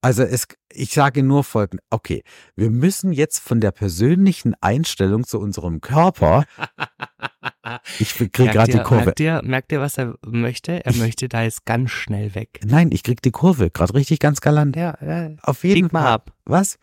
also 0.02 0.24
es, 0.24 0.48
ich 0.72 0.94
sage 0.94 1.24
nur 1.24 1.44
folgendes. 1.44 1.86
Okay, 1.90 2.24
wir 2.56 2.70
müssen 2.70 3.12
jetzt 3.12 3.40
von 3.40 3.60
der 3.60 3.72
persönlichen 3.72 4.54
Einstellung 4.62 5.26
zu 5.26 5.40
unserem 5.40 5.82
Körper, 5.82 6.46
ich 8.00 8.16
krieg 8.16 8.38
Merkt 8.38 8.54
gerade 8.54 8.72
die 8.72 8.80
Kurve. 8.80 9.06
Merkt 9.06 9.20
ihr, 9.20 9.42
merkt 9.44 9.72
ihr, 9.72 9.82
was 9.82 9.98
er 9.98 10.16
möchte? 10.26 10.86
Er 10.86 10.94
möchte 10.96 11.28
da 11.30 11.44
jetzt 11.44 11.66
ganz 11.66 11.92
schnell 11.92 12.36
weg. 12.36 12.60
Nein, 12.64 12.90
ich 12.92 13.04
krieg 13.04 13.22
die 13.22 13.32
Kurve, 13.32 13.70
gerade 13.70 13.94
richtig 13.94 14.20
ganz 14.20 14.42
galant. 14.42 14.76
Ja, 14.76 14.98
ja. 15.02 15.36
Auf 15.42 15.64
jeden 15.64 15.90
mal 15.92 16.04
Fall. 16.04 16.12
ab. 16.14 16.34
Was? 16.46 16.78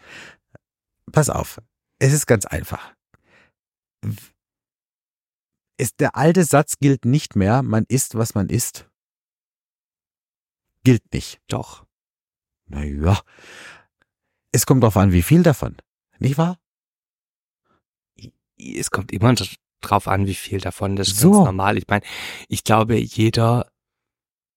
Pass 1.12 1.30
auf. 1.30 1.60
Es 1.98 2.12
ist 2.12 2.26
ganz 2.26 2.44
einfach. 2.46 2.92
Ist, 5.78 6.00
der 6.00 6.16
alte 6.16 6.44
Satz 6.44 6.78
gilt 6.78 7.04
nicht 7.04 7.36
mehr, 7.36 7.62
man 7.62 7.84
isst, 7.88 8.14
was 8.14 8.34
man 8.34 8.48
isst. 8.48 8.88
Gilt 10.86 11.12
nicht. 11.12 11.40
Doch. 11.48 11.84
Naja. 12.68 13.18
Es 14.52 14.66
kommt 14.66 14.84
darauf 14.84 14.96
an, 14.96 15.10
wie 15.10 15.22
viel 15.22 15.42
davon. 15.42 15.74
Nicht 16.20 16.38
wahr? 16.38 16.60
Es 18.56 18.92
kommt 18.92 19.10
immer 19.10 19.34
drauf 19.80 20.06
an, 20.06 20.28
wie 20.28 20.34
viel 20.36 20.60
davon. 20.60 20.94
Das 20.94 21.08
ist 21.08 21.18
So. 21.18 21.32
ganz 21.32 21.44
normal. 21.46 21.76
Ich 21.76 21.88
meine, 21.88 22.04
ich 22.48 22.62
glaube, 22.62 22.96
jeder 22.98 23.68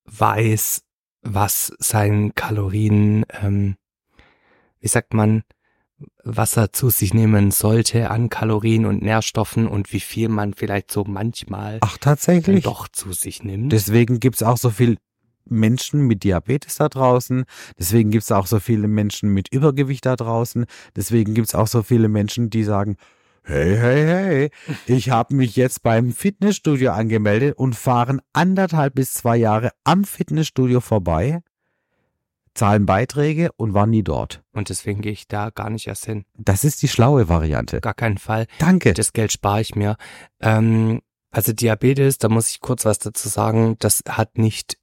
weiß, 0.06 0.84
was 1.24 1.74
sein 1.80 2.36
Kalorien, 2.36 3.26
ähm, 3.42 3.76
wie 4.82 4.88
sagt 4.88 5.16
man, 5.16 5.42
was 6.24 6.58
er 6.58 6.72
zu 6.74 6.92
sich 6.92 7.16
nehmen 7.16 7.50
sollte 7.50 8.12
an 8.12 8.30
Kalorien 8.30 8.86
und 8.86 9.02
Nährstoffen 9.02 9.68
und 9.68 9.92
wie 9.94 10.00
viel 10.00 10.30
man 10.30 10.54
vielleicht 10.54 10.92
so 10.92 11.06
manchmal 11.06 11.80
Ach, 11.82 11.98
tatsächlich. 11.98 12.66
doch 12.66 12.88
zu 12.88 13.14
sich 13.14 13.44
nimmt. 13.44 13.72
Deswegen 13.74 14.20
gibt's 14.20 14.44
auch 14.44 14.58
so 14.58 14.70
viel 14.70 15.00
Menschen 15.52 16.02
mit 16.08 16.24
Diabetes 16.24 16.76
da 16.76 16.90
draußen. 16.90 17.46
Deswegen 17.78 18.12
gibt's 18.12 18.32
auch 18.32 18.48
so 18.48 18.60
viele 18.60 18.88
Menschen 18.88 19.30
mit 19.34 19.50
Übergewicht 19.52 20.06
da 20.06 20.16
draußen. 20.16 20.66
Deswegen 20.96 21.34
gibt's 21.34 21.56
auch 21.56 21.68
so 21.68 21.84
viele 21.84 22.08
Menschen, 22.08 22.50
die 22.50 22.64
sagen, 22.64 22.98
hey, 23.44 23.76
hey, 23.76 24.06
hey, 24.06 24.52
ich 24.86 25.10
habe 25.10 25.36
mich 25.36 25.56
jetzt 25.56 25.82
beim 25.82 26.12
Fitnessstudio 26.12 26.92
angemeldet 26.92 27.58
und 27.58 27.76
fahren 27.76 28.22
anderthalb 28.34 28.96
bis 28.96 29.14
zwei 29.14 29.38
Jahre 29.38 29.72
am 29.84 30.04
Fitnessstudio 30.04 30.82
vorbei, 30.82 31.42
zahlen 32.54 32.86
Beiträge 32.86 33.50
und 33.58 33.74
waren 33.74 33.90
nie 33.90 34.04
dort. 34.04 34.44
und 34.54 34.70
deswegen 34.70 35.02
gehe 35.02 35.14
ich 35.14 35.28
da 35.28 35.50
gar 35.50 35.70
nicht 35.70 35.88
erst 35.88 36.06
hin. 36.06 36.26
Das 36.38 36.64
ist 36.64 36.82
die 36.82 36.88
schlaue 36.88 37.30
Variante. 37.30 37.80
Gar 37.82 37.94
keinen 37.94 38.18
Fall. 38.18 38.46
Danke. 38.60 38.94
Das 38.94 39.14
Geld 39.14 39.32
spare 39.32 39.62
ich 39.62 39.76
mir. 39.76 39.96
Ähm, 40.42 41.02
also 41.32 41.54
Diabetes, 41.54 42.18
da 42.18 42.28
muss 42.28 42.50
ich 42.50 42.60
kurz 42.60 42.86
was 42.86 43.00
dazu 43.00 43.30
sagen, 43.30 43.76
das 43.80 44.04
hat 44.08 44.38
nicht 44.38 44.78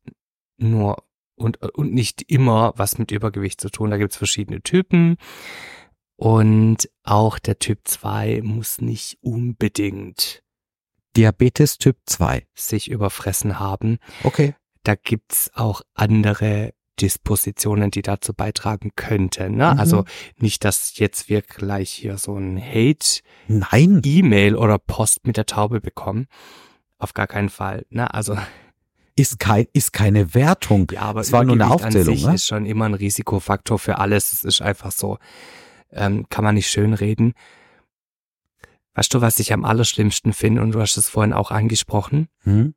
nur 0.59 1.03
und, 1.37 1.63
und 1.63 1.93
nicht 1.93 2.23
immer 2.31 2.73
was 2.77 2.99
mit 2.99 3.11
Übergewicht 3.11 3.61
zu 3.61 3.71
tun. 3.71 3.91
Da 3.91 3.99
gibt's 3.99 4.17
verschiedene 4.17 4.63
Typen. 4.63 5.17
Und 6.17 6.89
auch 7.03 7.39
der 7.39 7.59
Typ 7.59 7.81
2 7.85 8.41
muss 8.43 8.81
nicht 8.81 9.19
unbedingt 9.21 10.43
Diabetes 11.17 11.79
Typ 11.79 11.97
2. 12.07 12.47
sich 12.55 12.91
überfressen 12.91 13.59
haben. 13.59 13.99
Okay. 14.23 14.55
Da 14.83 14.95
gibt's 14.95 15.51
auch 15.55 15.83
andere 15.95 16.73
Dispositionen, 17.01 17.91
die 17.91 18.03
dazu 18.03 18.33
beitragen 18.33 18.93
könnten. 18.97 19.57
Ne? 19.57 19.73
Mhm. 19.73 19.81
Also 19.81 20.05
nicht, 20.39 20.65
dass 20.65 20.99
jetzt 20.99 21.29
wir 21.29 21.43
gleich 21.43 21.91
hier 21.91 22.19
so 22.19 22.37
ein 22.37 22.59
Hate 22.59 23.21
Nein. 23.49 24.01
E-Mail 24.05 24.57
oder 24.57 24.79
Post 24.79 25.27
mit 25.27 25.37
der 25.37 25.47
Taube 25.47 25.81
bekommen. 25.81 26.27
Auf 26.99 27.13
gar 27.13 27.27
keinen 27.27 27.51
Fall. 27.51 27.85
Ne? 27.91 28.13
Also 28.13 28.37
Ist, 29.17 29.39
kein, 29.39 29.67
ist 29.73 29.93
keine 29.93 30.35
Wertung. 30.35 30.91
ja, 30.93 31.01
aber 31.03 31.21
Es 31.21 31.33
war 31.33 31.43
nur 31.43 31.55
eine 31.55 31.71
Aufzählung, 31.71 32.09
an 32.09 32.15
sich 32.15 32.27
ne? 32.27 32.35
ist 32.35 32.47
schon 32.47 32.67
immer 32.67 32.85
ein 32.85 32.95
Risikofaktor 32.95 33.79
für 33.79 33.99
alles. 33.99 34.33
Es 34.33 34.45
ist 34.45 34.61
einfach 34.61 34.93
so. 34.93 35.19
Ähm, 35.91 36.27
kann 36.29 36.45
man 36.45 36.55
nicht 36.55 36.71
schön 36.71 36.93
reden. 36.93 37.33
Weißt 38.95 39.13
du, 39.15 39.21
was 39.21 39.39
ich 39.39 39.53
am 39.53 39.65
allerschlimmsten 39.65 40.33
finde, 40.33 40.63
und 40.63 40.73
du 40.73 40.81
hast 40.81 40.97
es 40.97 41.09
vorhin 41.09 41.33
auch 41.33 41.51
angesprochen? 41.51 42.29
Hm? 42.41 42.75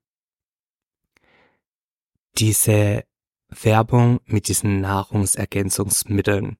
Diese 2.37 3.03
Werbung 3.49 4.19
mit 4.25 4.47
diesen 4.47 4.81
Nahrungsergänzungsmitteln. 4.81 6.57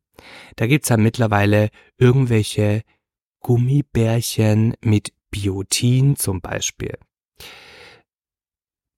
Da 0.56 0.68
gibt's 0.68 0.90
ja 0.90 0.98
mittlerweile 0.98 1.70
irgendwelche 1.98 2.84
Gummibärchen 3.40 4.74
mit 4.82 5.14
Biotin 5.30 6.16
zum 6.16 6.42
Beispiel. 6.42 6.98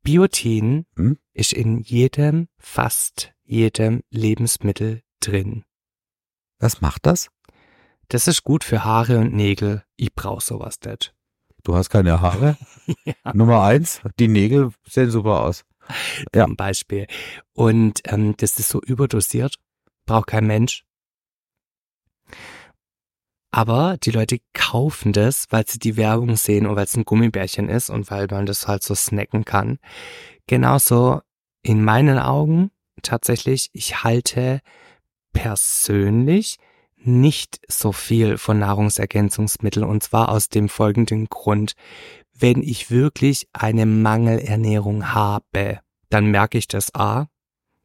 Biotin 0.04 0.86
Hm? 0.96 1.18
ist 1.34 1.54
in 1.54 1.80
jedem, 1.80 2.48
fast 2.58 3.34
jedem 3.44 4.02
Lebensmittel 4.10 5.02
drin. 5.20 5.64
Was 6.60 6.82
macht 6.82 7.06
das? 7.06 7.30
Das 8.08 8.28
ist 8.28 8.44
gut 8.44 8.64
für 8.64 8.84
Haare 8.84 9.20
und 9.20 9.34
Nägel. 9.34 9.84
Ich 9.96 10.14
brauch 10.14 10.42
sowas 10.42 10.80
nicht. 10.86 11.14
Du 11.64 11.76
hast 11.76 11.90
keine 11.90 12.20
Haare. 12.22 12.58
Nummer 13.34 13.64
eins, 13.64 14.02
die 14.20 14.28
Nägel 14.28 14.72
sehen 14.88 15.12
super 15.12 15.42
aus. 15.42 15.64
Ja. 16.34 16.46
Zum 16.46 16.56
Beispiel. 16.56 17.08
Und 17.54 18.02
ähm, 18.06 18.36
das 18.38 18.58
ist 18.60 18.70
so 18.70 18.82
überdosiert. 18.82 19.56
Braucht 20.06 20.28
kein 20.28 20.48
Mensch. 20.48 20.84
Aber 23.52 23.98
die 23.98 24.12
Leute 24.12 24.40
kaufen 24.54 25.12
das, 25.12 25.48
weil 25.50 25.68
sie 25.68 25.78
die 25.78 25.98
Werbung 25.98 26.38
sehen 26.38 26.66
und 26.66 26.78
weil 26.78 26.86
es 26.86 26.96
ein 26.96 27.04
Gummibärchen 27.04 27.68
ist 27.68 27.90
und 27.90 28.10
weil 28.10 28.28
man 28.32 28.46
das 28.46 28.68
halt 28.68 28.82
so 28.82 28.96
snacken 28.96 29.44
kann. 29.44 29.80
Genauso 30.48 31.22
in 31.62 31.84
meinen 31.84 32.18
Augen 32.18 32.72
tatsächlich, 33.02 33.70
ich 33.74 34.04
halte 34.04 34.62
persönlich 35.34 36.58
nicht 37.04 37.60
so 37.68 37.92
viel 37.92 38.38
von 38.38 38.60
Nahrungsergänzungsmitteln 38.60 39.86
und 39.86 40.04
zwar 40.04 40.30
aus 40.30 40.50
dem 40.50 40.70
folgenden 40.70 41.26
Grund. 41.28 41.74
Wenn 42.34 42.62
ich 42.62 42.90
wirklich 42.90 43.48
eine 43.54 43.86
Mangelernährung 43.86 45.14
habe, 45.14 45.80
dann 46.10 46.28
merke 46.28 46.58
ich 46.58 46.68
das 46.68 46.94
A, 46.94 47.28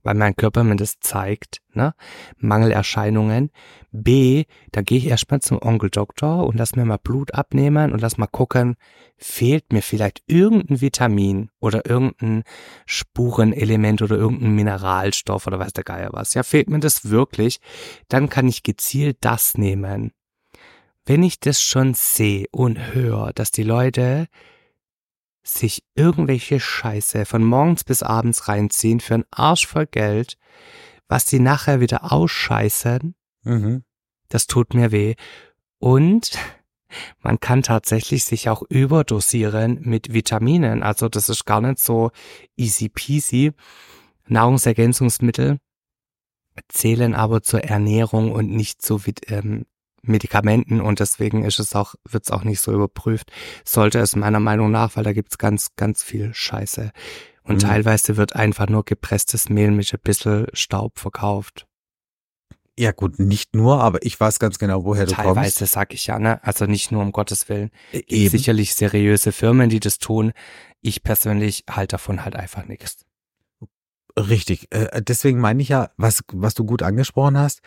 weil 0.06 0.14
mein 0.14 0.36
Körper 0.36 0.62
mir 0.62 0.76
das 0.76 1.00
zeigt, 1.00 1.62
ne? 1.74 1.92
Mangelerscheinungen. 2.38 3.50
B, 3.90 4.44
da 4.70 4.82
gehe 4.82 4.98
ich 4.98 5.08
erstmal 5.08 5.40
zum 5.40 5.60
Onkel 5.60 5.90
Doktor 5.90 6.46
und 6.46 6.56
lass 6.56 6.76
mir 6.76 6.84
mal 6.84 6.98
Blut 6.98 7.34
abnehmen 7.34 7.92
und 7.92 8.00
lass 8.00 8.16
mal 8.16 8.28
gucken, 8.28 8.76
fehlt 9.16 9.72
mir 9.72 9.82
vielleicht 9.82 10.22
irgendein 10.28 10.80
Vitamin 10.80 11.50
oder 11.58 11.90
irgendein 11.90 12.44
Spurenelement 12.84 14.00
oder 14.00 14.16
irgendein 14.16 14.54
Mineralstoff 14.54 15.48
oder 15.48 15.58
weiß 15.58 15.72
der 15.72 15.82
Geier 15.82 16.10
was. 16.12 16.34
Ja, 16.34 16.44
fehlt 16.44 16.70
mir 16.70 16.78
das 16.78 17.10
wirklich, 17.10 17.58
dann 18.08 18.28
kann 18.28 18.46
ich 18.46 18.62
gezielt 18.62 19.16
das 19.22 19.58
nehmen. 19.58 20.12
Wenn 21.04 21.24
ich 21.24 21.40
das 21.40 21.60
schon 21.60 21.94
sehe 21.94 22.46
und 22.52 22.94
höre, 22.94 23.32
dass 23.32 23.50
die 23.50 23.64
Leute 23.64 24.28
sich 25.46 25.84
irgendwelche 25.94 26.60
Scheiße 26.60 27.24
von 27.24 27.44
morgens 27.44 27.84
bis 27.84 28.02
abends 28.02 28.48
reinziehen 28.48 29.00
für 29.00 29.14
einen 29.14 29.24
Arsch 29.30 29.66
voll 29.66 29.86
Geld, 29.86 30.36
was 31.08 31.24
die 31.24 31.38
nachher 31.38 31.80
wieder 31.80 32.12
ausscheißen, 32.12 33.14
Mhm. 33.44 33.84
das 34.28 34.48
tut 34.48 34.74
mir 34.74 34.90
weh. 34.90 35.14
Und 35.78 36.32
man 37.22 37.38
kann 37.38 37.62
tatsächlich 37.62 38.24
sich 38.24 38.48
auch 38.48 38.62
überdosieren 38.68 39.78
mit 39.82 40.12
Vitaminen. 40.12 40.82
Also 40.82 41.08
das 41.08 41.28
ist 41.28 41.44
gar 41.44 41.60
nicht 41.60 41.78
so 41.78 42.10
easy 42.56 42.88
peasy. 42.88 43.52
Nahrungsergänzungsmittel 44.26 45.58
zählen 46.68 47.14
aber 47.14 47.42
zur 47.42 47.62
Ernährung 47.62 48.32
und 48.32 48.50
nicht 48.50 48.82
zu 48.82 49.00
ähm, 49.28 49.66
Medikamenten 50.08 50.80
und 50.80 51.00
deswegen 51.00 51.44
ist 51.44 51.58
es 51.58 51.74
auch, 51.74 51.94
wird 52.08 52.24
es 52.24 52.30
auch 52.30 52.44
nicht 52.44 52.60
so 52.60 52.72
überprüft. 52.72 53.30
Sollte 53.64 53.98
es 53.98 54.16
meiner 54.16 54.40
Meinung 54.40 54.70
nach, 54.70 54.96
weil 54.96 55.04
da 55.04 55.12
gibt's 55.12 55.38
ganz, 55.38 55.68
ganz 55.76 56.02
viel 56.02 56.32
Scheiße. 56.34 56.92
Und 57.44 57.56
Mhm. 57.56 57.68
teilweise 57.68 58.16
wird 58.16 58.34
einfach 58.34 58.68
nur 58.68 58.84
gepresstes 58.84 59.48
Mehl 59.48 59.70
mit 59.70 59.92
ein 59.92 60.00
bisschen 60.02 60.46
Staub 60.52 60.98
verkauft. 60.98 61.66
Ja 62.78 62.92
gut, 62.92 63.18
nicht 63.18 63.54
nur, 63.54 63.80
aber 63.82 64.04
ich 64.04 64.20
weiß 64.20 64.38
ganz 64.38 64.58
genau, 64.58 64.84
woher 64.84 65.06
du 65.06 65.12
Teilweise 65.12 65.60
kommst. 65.60 65.72
sag 65.72 65.94
ich 65.94 66.06
ja, 66.08 66.18
ne? 66.18 66.44
Also 66.44 66.66
nicht 66.66 66.92
nur 66.92 67.00
um 67.02 67.10
Gottes 67.12 67.48
Willen. 67.48 67.70
Gibt 67.92 68.12
Eben. 68.12 68.28
sicherlich 68.30 68.74
seriöse 68.74 69.32
Firmen, 69.32 69.70
die 69.70 69.80
das 69.80 69.98
tun. 69.98 70.32
Ich 70.82 71.02
persönlich 71.02 71.64
halte 71.70 71.92
davon 71.94 72.22
halt 72.24 72.36
einfach 72.36 72.66
nichts. 72.66 73.06
Richtig. 74.18 74.66
Äh, 74.74 75.02
Deswegen 75.02 75.40
meine 75.40 75.62
ich 75.62 75.68
ja, 75.68 75.90
was, 75.96 76.22
was 76.32 76.54
du 76.54 76.64
gut 76.64 76.82
angesprochen 76.82 77.38
hast, 77.38 77.60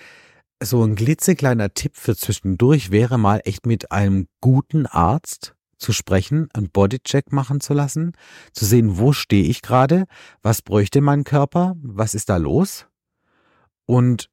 so 0.61 0.83
ein 0.83 0.95
klitzekleiner 0.95 1.73
Tipp 1.73 1.95
für 1.95 2.15
zwischendurch 2.15 2.91
wäre 2.91 3.17
mal 3.17 3.41
echt 3.45 3.65
mit 3.65 3.91
einem 3.91 4.27
guten 4.41 4.85
Arzt 4.85 5.55
zu 5.77 5.93
sprechen, 5.93 6.49
einen 6.53 6.69
Bodycheck 6.69 7.31
machen 7.31 7.61
zu 7.61 7.73
lassen, 7.73 8.11
zu 8.53 8.65
sehen, 8.65 8.97
wo 8.97 9.13
stehe 9.13 9.45
ich 9.45 9.61
gerade, 9.61 10.05
was 10.41 10.61
bräuchte 10.61 10.99
mein 11.01 11.23
Körper, 11.23 11.75
was 11.81 12.13
ist 12.13 12.29
da 12.29 12.37
los? 12.37 12.87
Und 13.85 14.29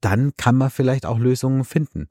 dann 0.00 0.32
kann 0.36 0.56
man 0.56 0.70
vielleicht 0.70 1.06
auch 1.06 1.18
Lösungen 1.18 1.64
finden. 1.64 2.08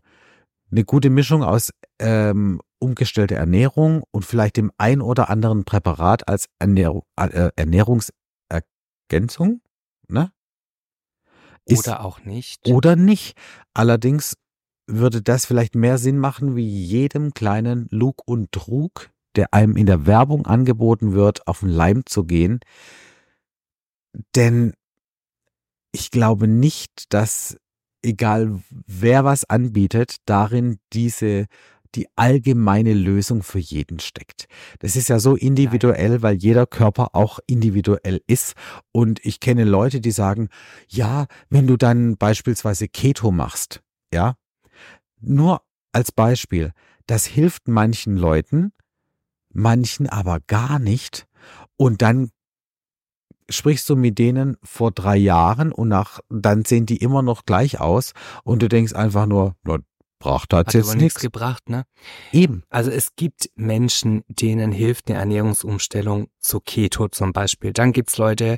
Eine 0.71 0.85
gute 0.85 1.09
Mischung 1.09 1.43
aus 1.43 1.71
ähm, 1.99 2.61
umgestellter 2.79 3.35
Ernährung 3.35 4.03
und 4.11 4.23
vielleicht 4.25 4.55
dem 4.57 4.71
ein 4.77 5.01
oder 5.01 5.29
anderen 5.29 5.65
Präparat 5.65 6.29
als 6.29 6.47
Ernährung, 6.59 7.03
äh, 7.17 7.49
Ernährungsergänzung, 7.55 9.61
ne? 10.07 10.31
Ist- 11.65 11.87
Oder 11.87 12.03
auch 12.03 12.23
nicht. 12.25 12.67
oder 12.67 12.95
nicht. 12.95 13.35
Allerdings 13.73 14.35
würde 14.87 15.21
das 15.21 15.45
vielleicht 15.45 15.75
mehr 15.75 15.97
Sinn 15.97 16.17
machen, 16.17 16.55
wie 16.55 16.67
jedem 16.67 17.33
kleinen 17.33 17.87
Lug 17.91 18.21
und 18.25 18.51
Trug, 18.51 19.09
der 19.35 19.53
einem 19.53 19.77
in 19.77 19.85
der 19.85 20.05
Werbung 20.05 20.45
angeboten 20.45 21.13
wird, 21.13 21.47
auf 21.47 21.61
den 21.61 21.69
Leim 21.69 22.03
zu 22.05 22.25
gehen. 22.25 22.59
Denn 24.35 24.73
ich 25.93 26.11
glaube 26.11 26.47
nicht, 26.47 27.13
dass 27.13 27.57
egal 28.03 28.61
wer 28.69 29.23
was 29.23 29.45
anbietet, 29.49 30.17
darin 30.25 30.79
diese 30.93 31.45
die 31.95 32.07
allgemeine 32.15 32.93
Lösung 32.93 33.43
für 33.43 33.59
jeden 33.59 33.99
steckt. 33.99 34.47
Das 34.79 34.95
ist 34.95 35.09
ja 35.09 35.19
so 35.19 35.35
individuell, 35.35 36.21
weil 36.21 36.35
jeder 36.35 36.65
Körper 36.65 37.15
auch 37.15 37.39
individuell 37.47 38.21
ist. 38.27 38.53
Und 38.91 39.23
ich 39.25 39.39
kenne 39.39 39.63
Leute, 39.63 40.01
die 40.01 40.11
sagen, 40.11 40.49
ja, 40.87 41.27
wenn 41.49 41.67
du 41.67 41.77
dann 41.77 42.17
beispielsweise 42.17 42.87
Keto 42.87 43.31
machst, 43.31 43.81
ja, 44.13 44.35
nur 45.19 45.61
als 45.91 46.11
Beispiel, 46.11 46.71
das 47.05 47.25
hilft 47.25 47.67
manchen 47.67 48.15
Leuten, 48.15 48.71
manchen 49.53 50.07
aber 50.07 50.39
gar 50.39 50.79
nicht. 50.79 51.27
Und 51.77 52.01
dann 52.01 52.31
sprichst 53.49 53.89
du 53.89 53.95
mit 53.95 54.17
denen 54.17 54.57
vor 54.63 54.91
drei 54.91 55.17
Jahren 55.17 55.71
und 55.71 55.89
nach, 55.89 56.19
dann 56.29 56.65
sehen 56.65 56.85
die 56.85 56.97
immer 56.97 57.21
noch 57.21 57.45
gleich 57.45 57.79
aus 57.79 58.13
und 58.43 58.61
du 58.61 58.69
denkst 58.69 58.93
einfach 58.93 59.25
nur, 59.25 59.55
na, 59.63 59.79
braucht 60.21 60.53
Hat 60.53 60.67
das 60.67 60.73
jetzt 60.73 60.95
nichts 60.95 61.19
gebracht, 61.19 61.69
ne? 61.69 61.85
Eben. 62.31 62.63
Also 62.69 62.89
es 62.91 63.15
gibt 63.17 63.49
Menschen, 63.55 64.23
denen 64.29 64.71
hilft 64.71 65.09
eine 65.09 65.19
Ernährungsumstellung 65.19 66.29
zu 66.39 66.61
Keto 66.61 67.09
zum 67.09 67.33
Beispiel. 67.33 67.73
Dann 67.73 67.91
gibt's 67.91 68.17
Leute, 68.17 68.57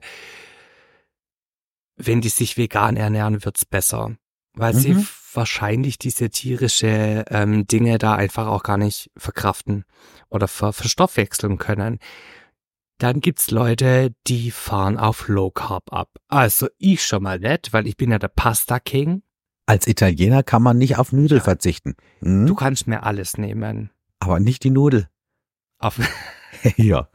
wenn 1.95 2.21
die 2.21 2.29
sich 2.29 2.57
vegan 2.57 2.95
ernähren, 2.97 3.43
wird's 3.43 3.65
besser. 3.65 4.15
Weil 4.55 4.75
sie 4.75 4.93
Mhm. 4.93 5.07
wahrscheinlich 5.33 5.97
diese 5.97 6.29
tierische 6.29 7.25
ähm, 7.29 7.65
Dinge 7.65 7.97
da 7.97 8.13
einfach 8.13 8.45
auch 8.45 8.61
gar 8.61 8.77
nicht 8.77 9.09
verkraften 9.17 9.83
oder 10.29 10.47
ver 10.47 10.73
verstoffwechseln 10.73 11.57
können. 11.57 11.97
Dann 12.99 13.19
gibt's 13.19 13.49
Leute, 13.49 14.13
die 14.27 14.51
fahren 14.51 14.97
auf 14.99 15.27
Low 15.27 15.49
Carb 15.49 15.91
ab. 15.91 16.09
Also 16.27 16.67
ich 16.77 17.03
schon 17.03 17.23
mal 17.23 17.39
nicht, 17.39 17.73
weil 17.73 17.87
ich 17.87 17.97
bin 17.97 18.11
ja 18.11 18.19
der 18.19 18.27
Pasta 18.27 18.79
King. 18.79 19.23
Als 19.73 19.87
Italiener 19.87 20.43
kann 20.43 20.61
man 20.61 20.77
nicht 20.77 20.99
auf 20.99 21.11
Nudel 21.13 21.39
Ja. 21.39 21.43
verzichten. 21.43 21.95
Mhm. 22.21 22.45
Du 22.45 22.53
kannst 22.53 22.85
mir 22.85 23.01
alles 23.01 23.37
nehmen. 23.39 23.89
aber 24.19 24.39
nicht 24.39 24.63
die 24.63 24.69
Nudel. 24.69 25.09
Auf 25.79 25.99
ja. 26.77 27.09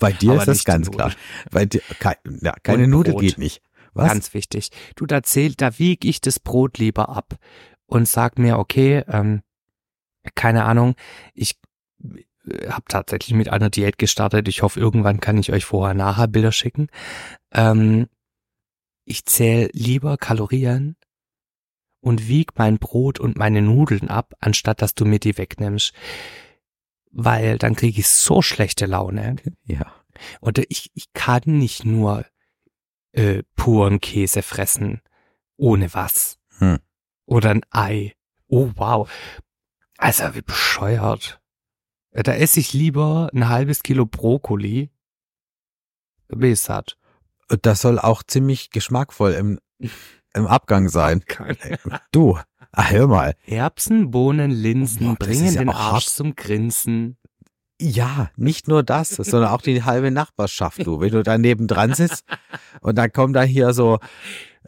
Bei 0.00 0.10
dir 0.20 0.34
ist 0.34 0.48
das 0.48 0.64
ganz 0.64 0.90
klar. 0.90 1.12
Bei 1.52 1.66
dir, 1.66 1.80
kei, 2.00 2.16
ja, 2.42 2.52
keine 2.64 2.82
Und 2.84 2.90
Nudel 2.90 3.12
Brot. 3.12 3.22
geht 3.22 3.38
nicht. 3.38 3.62
Was? 3.94 4.08
Ganz 4.08 4.34
wichtig. 4.34 4.70
Du, 4.96 5.06
da 5.06 5.22
zählt, 5.22 5.60
da 5.60 5.78
wieg 5.78 6.04
ich 6.04 6.20
das 6.20 6.40
Brot 6.40 6.78
lieber 6.78 7.10
ab 7.10 7.36
und 7.86 8.08
sag 8.08 8.40
mir, 8.40 8.58
okay, 8.58 9.04
ähm, 9.06 9.42
keine 10.34 10.64
Ahnung, 10.64 10.96
ich 11.34 11.60
habe 12.68 12.84
tatsächlich 12.88 13.34
mit 13.34 13.50
einer 13.50 13.70
Diät 13.70 13.98
gestartet. 13.98 14.48
Ich 14.48 14.62
hoffe, 14.62 14.80
irgendwann 14.80 15.20
kann 15.20 15.38
ich 15.38 15.52
euch 15.52 15.64
vorher 15.64 15.94
nachher 15.94 16.26
Bilder 16.26 16.50
schicken. 16.50 16.88
Ähm, 17.52 18.08
ich 19.04 19.24
zähle 19.26 19.70
lieber 19.72 20.16
Kalorien 20.18 20.96
und 22.00 22.28
wieg 22.28 22.52
mein 22.56 22.78
Brot 22.78 23.18
und 23.18 23.36
meine 23.36 23.62
Nudeln 23.62 24.08
ab, 24.08 24.34
anstatt 24.40 24.82
dass 24.82 24.94
du 24.94 25.04
mir 25.04 25.18
die 25.18 25.36
wegnimmst. 25.36 25.92
Weil 27.12 27.58
dann 27.58 27.74
kriege 27.74 28.00
ich 28.00 28.08
so 28.08 28.42
schlechte 28.42 28.86
Laune. 28.86 29.36
ja. 29.64 29.92
Und 30.40 30.58
ich, 30.58 30.90
ich 30.94 31.12
kann 31.12 31.42
nicht 31.46 31.84
nur 31.84 32.26
äh, 33.12 33.42
puren 33.56 34.00
Käse 34.00 34.42
fressen, 34.42 35.00
ohne 35.56 35.92
was. 35.94 36.38
Hm. 36.58 36.78
Oder 37.26 37.50
ein 37.50 37.62
Ei. 37.70 38.14
Oh 38.48 38.70
wow. 38.76 39.10
Also 39.96 40.34
wie 40.34 40.42
bescheuert. 40.42 41.40
Äh, 42.10 42.22
Da 42.22 42.34
esse 42.34 42.60
ich 42.60 42.72
lieber 42.72 43.30
ein 43.32 43.48
halbes 43.48 43.82
Kilo 43.82 44.06
Brokkoli. 44.06 44.90
Ich 46.28 46.60
satt. 46.60 46.96
Das 47.62 47.80
soll 47.80 47.98
auch 47.98 48.22
ziemlich 48.22 48.70
geschmackvoll 48.70 49.32
im, 49.32 49.58
im 50.34 50.46
Abgang 50.46 50.88
sein. 50.88 51.22
Du, 52.12 52.38
ah, 52.72 52.90
hör 52.90 53.06
mal. 53.06 53.34
Erbsen, 53.46 54.10
Bohnen, 54.10 54.50
Linsen 54.50 55.16
das 55.18 55.18
bringen 55.18 55.52
ja 55.52 55.60
den 55.60 55.68
Arsch 55.70 56.06
hart. 56.06 56.14
zum 56.14 56.34
Grinsen. 56.34 57.16
Ja, 57.80 58.30
nicht 58.36 58.68
nur 58.68 58.82
das, 58.82 59.10
sondern 59.10 59.50
auch 59.50 59.62
die 59.62 59.82
halbe 59.84 60.10
Nachbarschaft, 60.10 60.86
du. 60.86 61.00
Wenn 61.00 61.12
du 61.12 61.22
daneben 61.22 61.66
dran 61.66 61.94
sitzt 61.94 62.24
und 62.82 62.96
dann 62.96 63.10
kommt 63.12 63.36
da 63.36 63.42
hier 63.42 63.72
so, 63.72 63.98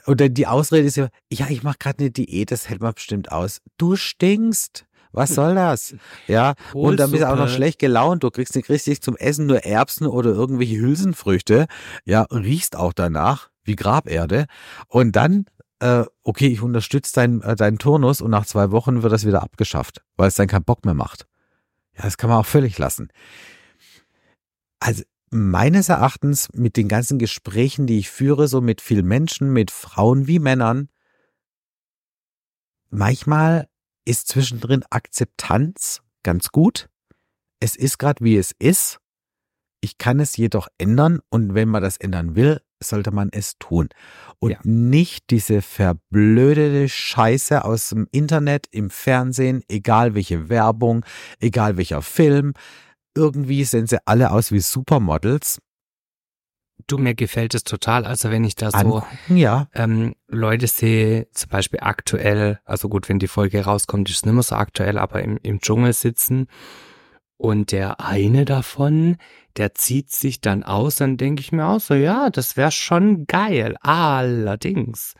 und 0.06 0.20
dann 0.20 0.32
die 0.32 0.46
Ausrede 0.46 0.86
ist 0.86 0.96
ja, 0.96 1.08
ja, 1.30 1.46
ich 1.50 1.62
mache 1.62 1.76
gerade 1.78 1.98
eine 2.00 2.10
Diät, 2.10 2.50
das 2.50 2.68
hält 2.68 2.80
man 2.80 2.94
bestimmt 2.94 3.30
aus. 3.30 3.60
Du 3.76 3.96
stinkst. 3.96 4.86
Was 5.14 5.34
soll 5.34 5.54
das? 5.54 5.94
Ja, 6.26 6.54
und 6.72 6.98
dann 6.98 7.10
bist 7.10 7.22
du 7.22 7.26
auch 7.26 7.32
noch 7.32 7.40
Kohlsuppe. 7.40 7.56
schlecht 7.56 7.78
gelaunt. 7.78 8.22
Du 8.24 8.30
kriegst 8.30 8.56
nicht 8.56 8.70
richtig 8.70 9.02
zum 9.02 9.14
Essen 9.16 9.44
nur 9.44 9.62
Erbsen 9.62 10.06
oder 10.06 10.30
irgendwelche 10.30 10.78
Hülsenfrüchte. 10.78 11.66
Ja, 12.06 12.22
riechst 12.30 12.76
auch 12.76 12.94
danach 12.94 13.50
wie 13.64 13.76
Graberde. 13.76 14.46
Und 14.88 15.14
dann, 15.14 15.44
äh, 15.82 16.04
okay, 16.22 16.46
ich 16.46 16.62
unterstütze 16.62 17.12
deinen 17.14 17.42
äh, 17.42 17.56
deinen 17.56 17.78
Turnus 17.78 18.20
und 18.20 18.30
nach 18.30 18.46
zwei 18.46 18.70
Wochen 18.70 19.02
wird 19.02 19.12
das 19.12 19.26
wieder 19.26 19.42
abgeschafft, 19.42 20.02
weil 20.16 20.28
es 20.28 20.36
dann 20.36 20.46
keinen 20.46 20.64
Bock 20.64 20.84
mehr 20.84 20.94
macht. 20.94 21.26
Ja, 21.96 22.04
das 22.04 22.16
kann 22.16 22.30
man 22.30 22.38
auch 22.38 22.46
völlig 22.46 22.78
lassen. 22.78 23.08
Also 24.78 25.02
meines 25.30 25.88
Erachtens 25.88 26.48
mit 26.52 26.76
den 26.76 26.86
ganzen 26.86 27.18
Gesprächen, 27.18 27.86
die 27.86 27.98
ich 27.98 28.10
führe, 28.10 28.46
so 28.46 28.60
mit 28.60 28.80
vielen 28.80 29.06
Menschen, 29.06 29.52
mit 29.52 29.72
Frauen 29.72 30.28
wie 30.28 30.38
Männern, 30.38 30.88
manchmal 32.90 33.68
ist 34.04 34.28
zwischendrin 34.28 34.84
Akzeptanz 34.88 36.00
ganz 36.22 36.50
gut. 36.50 36.88
Es 37.58 37.74
ist 37.74 37.98
gerade 37.98 38.24
wie 38.24 38.36
es 38.36 38.52
ist. 38.58 38.98
Ich 39.80 39.98
kann 39.98 40.20
es 40.20 40.36
jedoch 40.36 40.68
ändern 40.78 41.20
und 41.28 41.54
wenn 41.54 41.68
man 41.68 41.82
das 41.82 41.96
ändern 41.96 42.36
will, 42.36 42.60
sollte 42.82 43.10
man 43.10 43.28
es 43.32 43.58
tun. 43.58 43.88
Und 44.38 44.52
Ja. 44.52 44.58
nicht 44.64 45.30
diese 45.30 45.62
verblödete 45.62 46.88
Scheiße 46.88 47.64
aus 47.64 47.90
dem 47.90 48.08
Internet, 48.10 48.66
im 48.70 48.90
Fernsehen, 48.90 49.62
egal 49.68 50.14
welche 50.14 50.48
Werbung, 50.48 51.04
egal 51.40 51.76
welcher 51.76 52.02
Film. 52.02 52.54
Irgendwie 53.14 53.64
sehen 53.64 53.86
sie 53.86 53.98
alle 54.06 54.30
aus 54.30 54.52
wie 54.52 54.60
Supermodels. 54.60 55.60
Du, 56.86 56.98
mir 56.98 57.14
gefällt 57.14 57.54
es 57.54 57.62
total. 57.64 58.04
Also 58.04 58.30
wenn 58.30 58.44
ich 58.44 58.54
da 58.56 58.70
so 58.70 58.76
Angucken, 58.78 59.36
ja. 59.36 59.68
ähm, 59.74 60.14
Leute 60.28 60.66
sehe, 60.66 61.28
zum 61.32 61.50
Beispiel 61.50 61.80
aktuell, 61.80 62.58
also 62.64 62.88
gut, 62.88 63.08
wenn 63.08 63.18
die 63.18 63.28
Folge 63.28 63.64
rauskommt, 63.64 64.08
ist 64.10 64.16
es 64.16 64.24
nicht 64.24 64.34
mehr 64.34 64.42
so 64.42 64.56
aktuell, 64.56 64.98
aber 64.98 65.22
im, 65.22 65.38
im 65.42 65.60
Dschungel 65.60 65.92
sitzen 65.92 66.48
und 67.36 67.72
der 67.72 68.00
eine 68.00 68.44
davon, 68.44 69.16
der 69.56 69.74
zieht 69.74 70.10
sich 70.10 70.40
dann 70.40 70.62
aus, 70.62 70.96
dann 70.96 71.16
denke 71.16 71.40
ich 71.40 71.52
mir 71.52 71.66
auch 71.66 71.80
so, 71.80 71.94
ja, 71.94 72.30
das 72.30 72.56
wäre 72.56 72.72
schon 72.72 73.26
geil. 73.26 73.76
Allerdings, 73.80 75.14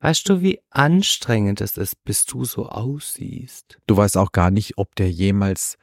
weißt 0.00 0.28
du, 0.28 0.40
wie 0.42 0.60
anstrengend 0.70 1.60
es 1.60 1.76
ist, 1.76 2.02
bis 2.04 2.24
du 2.26 2.44
so 2.44 2.68
aussiehst? 2.68 3.78
Du 3.86 3.96
weißt 3.96 4.16
auch 4.16 4.32
gar 4.32 4.50
nicht, 4.50 4.78
ob 4.78 4.94
der 4.96 5.10
jemals, 5.10 5.76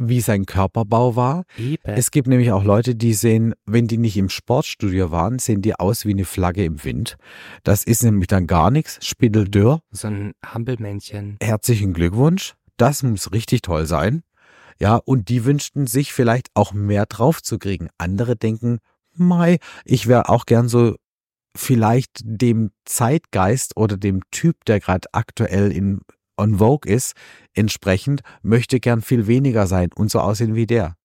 wie 0.00 0.20
sein 0.20 0.46
Körperbau 0.46 1.16
war. 1.16 1.44
Eben. 1.58 1.82
Es 1.84 2.10
gibt 2.10 2.28
nämlich 2.28 2.52
auch 2.52 2.64
Leute, 2.64 2.94
die 2.94 3.14
sehen, 3.14 3.54
wenn 3.64 3.86
die 3.86 3.98
nicht 3.98 4.16
im 4.16 4.28
Sportstudio 4.28 5.10
waren, 5.10 5.38
sehen 5.38 5.62
die 5.62 5.74
aus 5.74 6.06
wie 6.06 6.12
eine 6.12 6.24
Flagge 6.24 6.64
im 6.64 6.82
Wind. 6.84 7.16
Das 7.62 7.84
ist 7.84 8.02
nämlich 8.02 8.28
dann 8.28 8.46
gar 8.46 8.70
nichts. 8.70 9.04
Spindeldürr. 9.04 9.80
so 9.90 10.08
ein 10.08 10.32
Hampelmännchen. 10.44 11.36
Herzlichen 11.42 11.92
Glückwunsch. 11.92 12.54
Das 12.76 13.02
muss 13.02 13.32
richtig 13.32 13.62
toll 13.62 13.86
sein. 13.86 14.22
Ja, 14.78 14.96
und 14.96 15.28
die 15.28 15.44
wünschten 15.44 15.86
sich 15.86 16.12
vielleicht 16.12 16.48
auch 16.54 16.72
mehr 16.72 17.06
drauf 17.06 17.42
zu 17.42 17.58
kriegen. 17.58 17.88
Andere 17.98 18.36
denken, 18.36 18.78
Mai, 19.14 19.58
ich 19.84 20.06
wäre 20.06 20.28
auch 20.28 20.44
gern 20.46 20.68
so 20.68 20.96
vielleicht 21.56 22.20
dem 22.22 22.70
Zeitgeist 22.84 23.76
oder 23.76 23.96
dem 23.96 24.20
Typ, 24.30 24.64
der 24.66 24.80
gerade 24.80 25.08
aktuell 25.12 25.72
in 25.72 26.00
on 26.36 26.58
Vogue 26.58 26.90
ist, 26.90 27.14
entsprechend, 27.54 28.20
möchte 28.42 28.78
gern 28.78 29.00
viel 29.00 29.26
weniger 29.26 29.66
sein 29.66 29.90
und 29.94 30.10
so 30.10 30.20
aussehen 30.20 30.54
wie 30.54 30.66
der. 30.66 30.96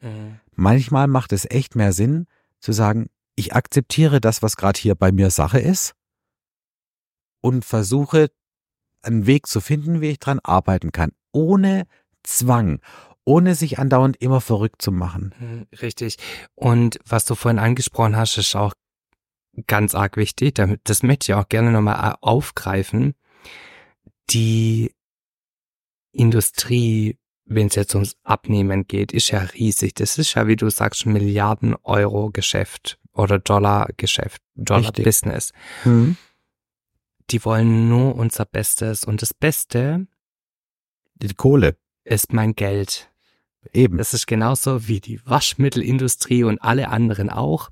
Mhm. 0.00 0.40
Manchmal 0.52 1.06
macht 1.06 1.32
es 1.32 1.48
echt 1.48 1.76
mehr 1.76 1.92
Sinn 1.92 2.26
zu 2.58 2.72
sagen, 2.72 3.06
ich 3.36 3.54
akzeptiere 3.54 4.20
das, 4.20 4.42
was 4.42 4.56
gerade 4.56 4.78
hier 4.78 4.94
bei 4.94 5.12
mir 5.12 5.30
Sache 5.30 5.60
ist 5.60 5.94
und 7.40 7.64
versuche 7.64 8.30
einen 9.02 9.26
Weg 9.26 9.46
zu 9.46 9.60
finden, 9.60 10.00
wie 10.00 10.08
ich 10.08 10.18
dran 10.18 10.40
arbeiten 10.42 10.92
kann, 10.92 11.12
ohne 11.32 11.86
Zwang, 12.22 12.80
ohne 13.30 13.54
sich 13.54 13.78
andauernd 13.78 14.16
immer 14.20 14.40
verrückt 14.40 14.82
zu 14.82 14.90
machen. 14.92 15.34
Mhm, 15.38 15.66
Richtig. 15.80 16.16
Und 16.54 16.98
was 17.06 17.24
du 17.24 17.34
vorhin 17.34 17.58
angesprochen 17.58 18.16
hast, 18.16 18.36
ist 18.38 18.54
auch 18.56 18.72
ganz 19.66 19.94
arg 19.94 20.16
wichtig. 20.16 20.54
Damit- 20.54 20.80
Das 20.84 21.02
möchte 21.02 21.30
ich 21.32 21.34
auch 21.34 21.48
gerne 21.48 21.70
nochmal 21.70 22.16
aufgreifen. 22.20 23.14
Die 24.30 24.94
Industrie, 26.12 27.18
wenn 27.44 27.68
es 27.68 27.74
jetzt 27.74 27.94
ums 27.94 28.16
Abnehmen 28.22 28.86
geht, 28.86 29.12
ist 29.12 29.30
ja 29.30 29.40
riesig. 29.40 29.94
Das 29.94 30.18
ist 30.18 30.34
ja, 30.34 30.46
wie 30.46 30.56
du 30.56 30.70
sagst, 30.70 31.06
ein 31.06 31.12
Milliarden 31.12 31.74
Euro 31.82 32.30
Geschäft 32.30 32.98
oder 33.12 33.38
Dollar 33.38 33.88
Geschäft, 33.96 34.40
Dollar 34.54 34.82
Richtig. 34.88 35.04
Business. 35.04 35.52
Die 35.84 37.44
wollen 37.44 37.88
nur 37.88 38.14
unser 38.16 38.44
Bestes. 38.44 39.04
Und 39.04 39.22
das 39.22 39.34
Beste 39.34 40.06
Die 41.16 41.34
Kohle, 41.34 41.76
ist 42.04 42.32
mein 42.32 42.54
Geld. 42.54 43.09
Eben. 43.72 43.98
Das 43.98 44.14
ist 44.14 44.26
genauso 44.26 44.88
wie 44.88 45.00
die 45.00 45.20
Waschmittelindustrie 45.24 46.44
und 46.44 46.60
alle 46.62 46.88
anderen 46.88 47.30
auch. 47.30 47.70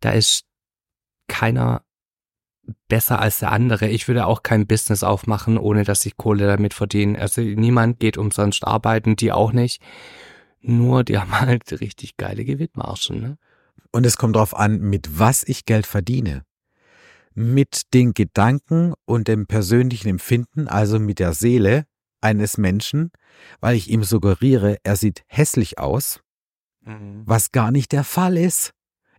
Da 0.00 0.10
ist 0.10 0.44
keiner 1.28 1.82
besser 2.88 3.20
als 3.20 3.40
der 3.40 3.52
andere. 3.52 3.88
Ich 3.88 4.08
würde 4.08 4.26
auch 4.26 4.42
kein 4.42 4.66
Business 4.66 5.02
aufmachen, 5.02 5.58
ohne 5.58 5.84
dass 5.84 6.06
ich 6.06 6.16
Kohle 6.16 6.46
damit 6.46 6.74
verdiene. 6.74 7.18
Also 7.18 7.40
niemand 7.40 8.00
geht 8.00 8.16
umsonst 8.16 8.66
arbeiten, 8.66 9.16
die 9.16 9.32
auch 9.32 9.52
nicht. 9.52 9.82
Nur 10.60 11.04
die 11.04 11.18
haben 11.18 11.38
halt 11.38 11.80
richtig 11.80 12.16
geile 12.16 12.44
Gewinnmargen. 12.44 13.20
Ne? 13.20 13.38
Und 13.92 14.06
es 14.06 14.16
kommt 14.16 14.36
darauf 14.36 14.56
an, 14.56 14.78
mit 14.80 15.18
was 15.18 15.42
ich 15.46 15.66
Geld 15.66 15.86
verdiene. 15.86 16.44
Mit 17.34 17.92
den 17.92 18.14
Gedanken 18.14 18.94
und 19.04 19.28
dem 19.28 19.46
persönlichen 19.46 20.08
Empfinden, 20.08 20.68
also 20.68 20.98
mit 20.98 21.18
der 21.18 21.34
Seele 21.34 21.86
eines 22.24 22.58
Menschen, 22.58 23.12
weil 23.60 23.76
ich 23.76 23.90
ihm 23.90 24.02
suggeriere, 24.02 24.78
er 24.82 24.96
sieht 24.96 25.22
hässlich 25.26 25.78
aus, 25.78 26.20
was 27.26 27.52
gar 27.52 27.70
nicht 27.70 27.92
der 27.92 28.04
Fall 28.04 28.36
ist. 28.36 28.72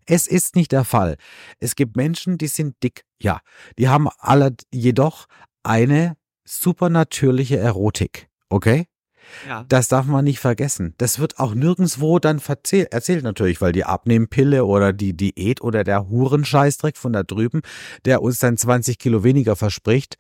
Es 0.06 0.28
ist 0.28 0.56
nicht 0.56 0.72
der 0.72 0.84
Fall. 0.84 1.18
Es 1.60 1.76
gibt 1.76 1.96
Menschen, 1.96 2.38
die 2.38 2.48
sind 2.48 2.76
dick. 2.84 3.06
Ja, 3.20 3.39
die 3.80 3.89
haben 3.89 4.08
alle 4.20 4.56
jedoch 4.72 5.26
eine 5.63 6.15
supernatürliche 6.44 7.58
Erotik. 7.58 8.28
Okay? 8.50 8.86
Ja. 9.48 9.65
Das 9.68 9.88
darf 9.88 10.06
man 10.06 10.26
nicht 10.26 10.39
vergessen. 10.39 10.94
Das 11.00 11.18
wird 11.18 11.39
auch 11.39 11.56
nirgendswo 11.56 12.20
dann 12.20 12.39
verzählt, 12.39 12.94
erzählt 12.94 13.24
natürlich, 13.24 13.60
weil 13.62 13.72
die 13.72 13.84
Abnehmpille 13.84 14.65
oder 14.65 14.94
die 14.94 15.18
Diät 15.18 15.62
oder 15.62 15.84
der 15.84 16.08
Hurenscheißdreck 16.08 16.98
von 16.98 17.13
da 17.13 17.24
drüben, 17.24 17.62
der 18.06 18.22
uns 18.22 18.38
dann 18.38 18.58
20 18.58 19.00
Kilo 19.00 19.24
weniger 19.24 19.56
verspricht, 19.56 20.18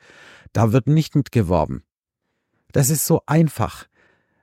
da 0.53 0.71
wird 0.71 0.87
nicht 0.87 1.15
mitgeworben. 1.15 1.83
Das 2.75 2.89
ist 2.89 3.05
so 3.05 3.21
einfach, 3.25 3.87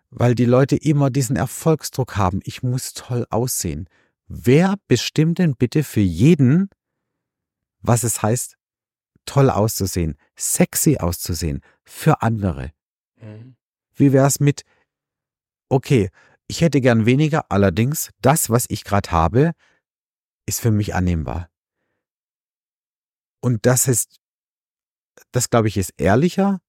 weil 0.08 0.34
die 0.34 0.46
Leute 0.46 0.74
immer 0.74 1.10
diesen 1.10 1.36
Erfolgsdruck 1.36 2.16
haben. 2.16 2.40
Ich 2.44 2.62
muss 2.62 2.94
toll 2.94 3.26
aussehen. 3.28 3.90
Wer 4.26 4.76
bestimmt 4.88 5.38
denn 5.38 5.54
bitte 5.54 5.84
für 5.84 6.00
jeden, 6.00 6.70
was 7.82 8.04
es 8.04 8.22
heißt, 8.22 8.56
toll 9.26 9.50
auszusehen, 9.50 10.16
sexy 10.34 10.96
auszusehen, 10.96 11.60
für 11.84 12.22
andere? 12.22 12.72
Mhm. 13.20 13.56
Wie 13.92 14.14
wär's 14.14 14.40
mit, 14.40 14.62
okay, 15.68 16.08
ich 16.46 16.62
hätte 16.62 16.80
gern 16.80 17.04
weniger, 17.04 17.44
allerdings 17.50 18.12
das, 18.22 18.48
was 18.48 18.64
ich 18.70 18.84
gerade 18.84 19.10
habe, 19.10 19.52
ist 20.46 20.62
für 20.62 20.70
mich 20.70 20.94
annehmbar. 20.94 21.50
Und 23.40 23.66
das 23.66 23.88
ist, 23.88 24.22
das 25.32 25.50
glaube 25.50 25.68
ich, 25.68 25.76
ist 25.76 25.92
ehrlicher, 25.98 26.62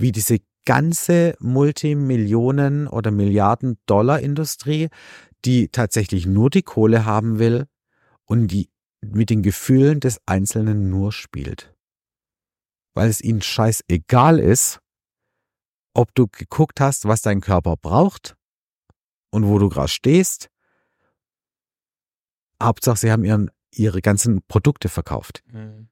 wie 0.00 0.12
diese 0.12 0.38
ganze 0.64 1.34
Multimillionen- 1.40 2.88
oder 2.88 3.10
Milliarden-Dollar-Industrie, 3.10 4.88
die 5.44 5.68
tatsächlich 5.68 6.26
nur 6.26 6.50
die 6.50 6.62
Kohle 6.62 7.04
haben 7.04 7.38
will 7.38 7.66
und 8.24 8.48
die 8.48 8.70
mit 9.00 9.30
den 9.30 9.42
Gefühlen 9.42 10.00
des 10.00 10.20
Einzelnen 10.26 10.90
nur 10.90 11.12
spielt. 11.12 11.74
Weil 12.94 13.08
es 13.08 13.20
ihnen 13.20 13.40
scheißegal 13.40 14.38
ist, 14.38 14.80
ob 15.94 16.14
du 16.14 16.28
geguckt 16.28 16.80
hast, 16.80 17.06
was 17.06 17.22
dein 17.22 17.40
Körper 17.40 17.76
braucht 17.76 18.36
und 19.30 19.46
wo 19.46 19.58
du 19.58 19.68
gerade 19.68 19.88
stehst. 19.88 20.50
Hauptsache, 22.62 22.98
sie 22.98 23.10
haben 23.10 23.24
ihren, 23.24 23.50
ihre 23.72 24.02
ganzen 24.02 24.42
Produkte 24.46 24.88
verkauft. 24.88 25.42
Mhm. 25.52 25.89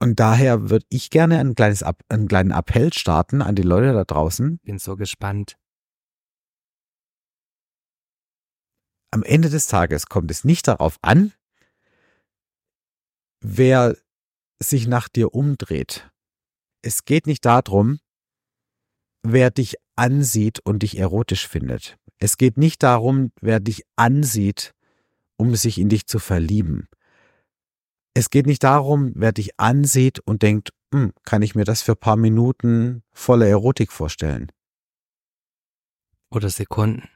Und 0.00 0.20
daher 0.20 0.70
würde 0.70 0.86
ich 0.90 1.10
gerne 1.10 1.38
ein 1.38 1.54
kleines, 1.54 1.82
App- 1.82 2.04
einen 2.08 2.28
kleinen 2.28 2.52
Appell 2.52 2.92
starten 2.92 3.42
an 3.42 3.56
die 3.56 3.62
Leute 3.62 3.92
da 3.92 4.04
draußen. 4.04 4.58
Bin 4.58 4.78
so 4.78 4.96
gespannt. 4.96 5.58
Am 9.10 9.22
Ende 9.22 9.48
des 9.48 9.66
Tages 9.66 10.06
kommt 10.06 10.30
es 10.30 10.44
nicht 10.44 10.68
darauf 10.68 10.98
an, 11.02 11.32
wer 13.40 13.96
sich 14.62 14.86
nach 14.86 15.08
dir 15.08 15.34
umdreht. 15.34 16.10
Es 16.82 17.04
geht 17.04 17.26
nicht 17.26 17.44
darum, 17.44 17.98
wer 19.22 19.50
dich 19.50 19.76
ansieht 19.96 20.60
und 20.60 20.82
dich 20.82 20.98
erotisch 20.98 21.48
findet. 21.48 21.98
Es 22.18 22.36
geht 22.36 22.56
nicht 22.56 22.82
darum, 22.82 23.32
wer 23.40 23.60
dich 23.60 23.82
ansieht, 23.96 24.74
um 25.36 25.56
sich 25.56 25.78
in 25.78 25.88
dich 25.88 26.06
zu 26.06 26.18
verlieben. 26.18 26.88
Es 28.18 28.30
geht 28.30 28.46
nicht 28.46 28.64
darum, 28.64 29.12
wer 29.14 29.30
dich 29.30 29.60
ansieht 29.60 30.18
und 30.18 30.42
denkt, 30.42 30.72
hm, 30.92 31.12
kann 31.22 31.40
ich 31.40 31.54
mir 31.54 31.62
das 31.62 31.82
für 31.82 31.92
ein 31.92 32.00
paar 32.00 32.16
Minuten 32.16 33.04
voller 33.12 33.46
Erotik 33.46 33.92
vorstellen. 33.92 34.50
Oder 36.28 36.50
Sekunden. 36.50 37.08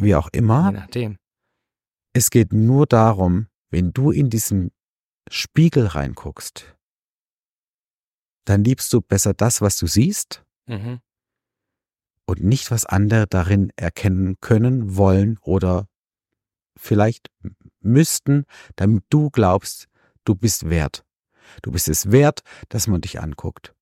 Wie 0.00 0.14
auch 0.14 0.30
immer. 0.32 0.70
Je 0.70 0.78
nachdem. 0.78 1.18
Es 2.14 2.30
geht 2.30 2.54
nur 2.54 2.86
darum, 2.86 3.48
wenn 3.68 3.92
du 3.92 4.10
in 4.10 4.30
diesen 4.30 4.70
Spiegel 5.30 5.84
reinguckst, 5.84 6.74
dann 8.46 8.64
liebst 8.64 8.90
du 8.94 9.02
besser 9.02 9.34
das, 9.34 9.60
was 9.60 9.76
du 9.76 9.86
siehst 9.86 10.46
Mhm. 10.66 11.00
und 12.24 12.42
nicht, 12.42 12.70
was 12.70 12.86
andere 12.86 13.26
darin 13.26 13.70
erkennen 13.76 14.40
können, 14.40 14.96
wollen 14.96 15.36
oder 15.42 15.88
vielleicht 16.78 17.30
müssten, 17.80 18.46
damit 18.76 19.04
du 19.10 19.28
glaubst, 19.28 19.88
du 20.28 20.34
bist 20.34 20.68
wert. 20.68 21.04
Du 21.62 21.72
bist 21.72 21.88
es 21.88 22.10
wert, 22.10 22.42
dass 22.68 22.86
man 22.86 23.00
dich 23.00 23.20
anguckt. 23.20 23.74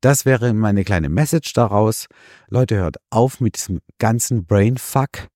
Das 0.00 0.24
wäre 0.24 0.54
meine 0.54 0.84
kleine 0.84 1.08
Message 1.08 1.52
daraus. 1.52 2.06
Leute, 2.48 2.76
hört 2.76 2.96
auf 3.10 3.40
mit 3.40 3.56
diesem 3.56 3.80
ganzen 3.98 4.46
Brainfuck. 4.46 5.28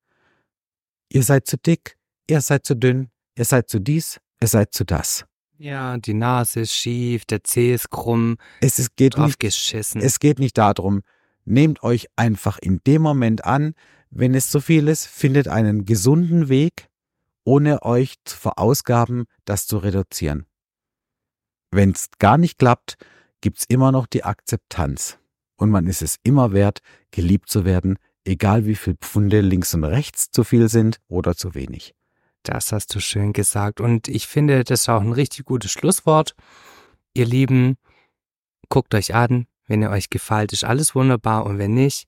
Ihr 1.10 1.22
seid 1.22 1.46
zu 1.46 1.58
dick, 1.58 1.96
ihr 2.28 2.40
seid 2.40 2.64
zu 2.64 2.74
dünn, 2.74 3.10
ihr 3.36 3.44
seid 3.44 3.68
zu 3.68 3.78
dies, 3.78 4.20
ihr 4.40 4.48
seid 4.48 4.72
zu 4.72 4.84
das. 4.84 5.24
Ja, 5.58 5.98
die 5.98 6.14
Nase 6.14 6.60
ist 6.60 6.74
schief, 6.74 7.24
der 7.26 7.44
Zeh 7.44 7.74
ist 7.74 7.90
krumm, 7.90 8.36
Es 8.60 8.78
ist, 8.78 8.96
geht 8.96 9.18
nicht 9.18 9.38
geschissen. 9.38 10.00
Es 10.00 10.18
geht 10.18 10.38
nicht 10.38 10.56
darum, 10.56 11.02
nehmt 11.44 11.82
euch 11.82 12.08
einfach 12.16 12.58
in 12.58 12.80
dem 12.86 13.02
Moment 13.02 13.44
an, 13.44 13.74
wenn 14.10 14.34
es 14.34 14.50
zu 14.50 14.60
viel 14.60 14.88
ist, 14.88 15.06
findet 15.06 15.48
einen 15.48 15.84
gesunden 15.84 16.48
Weg, 16.48 16.88
ohne 17.44 17.82
euch 17.82 18.16
zu 18.24 18.36
verausgaben, 18.36 19.24
das 19.44 19.66
zu 19.66 19.78
reduzieren. 19.78 20.46
Wenn 21.70 21.90
es 21.90 22.08
gar 22.18 22.38
nicht 22.38 22.58
klappt, 22.58 22.96
gibt's 23.40 23.64
immer 23.68 23.92
noch 23.92 24.06
die 24.06 24.24
Akzeptanz. 24.24 25.18
Und 25.56 25.70
man 25.70 25.86
ist 25.86 26.02
es 26.02 26.16
immer 26.22 26.52
wert, 26.52 26.80
geliebt 27.10 27.48
zu 27.48 27.64
werden, 27.64 27.98
egal 28.24 28.66
wie 28.66 28.74
viel 28.74 28.96
Pfunde 29.00 29.40
links 29.40 29.74
und 29.74 29.84
rechts 29.84 30.30
zu 30.30 30.44
viel 30.44 30.68
sind 30.68 30.98
oder 31.08 31.36
zu 31.36 31.54
wenig. 31.54 31.94
Das 32.42 32.72
hast 32.72 32.94
du 32.94 33.00
schön 33.00 33.32
gesagt. 33.32 33.80
Und 33.80 34.08
ich 34.08 34.26
finde, 34.26 34.64
das 34.64 34.82
ist 34.82 34.88
auch 34.88 35.00
ein 35.00 35.12
richtig 35.12 35.46
gutes 35.46 35.70
Schlusswort. 35.70 36.34
Ihr 37.14 37.26
Lieben, 37.26 37.76
guckt 38.68 38.94
euch 38.94 39.14
an. 39.14 39.46
Wenn 39.66 39.82
ihr 39.82 39.90
euch 39.90 40.10
gefällt, 40.10 40.52
ist 40.52 40.64
alles 40.64 40.94
wunderbar. 40.94 41.46
Und 41.46 41.58
wenn 41.58 41.74
nicht, 41.74 42.06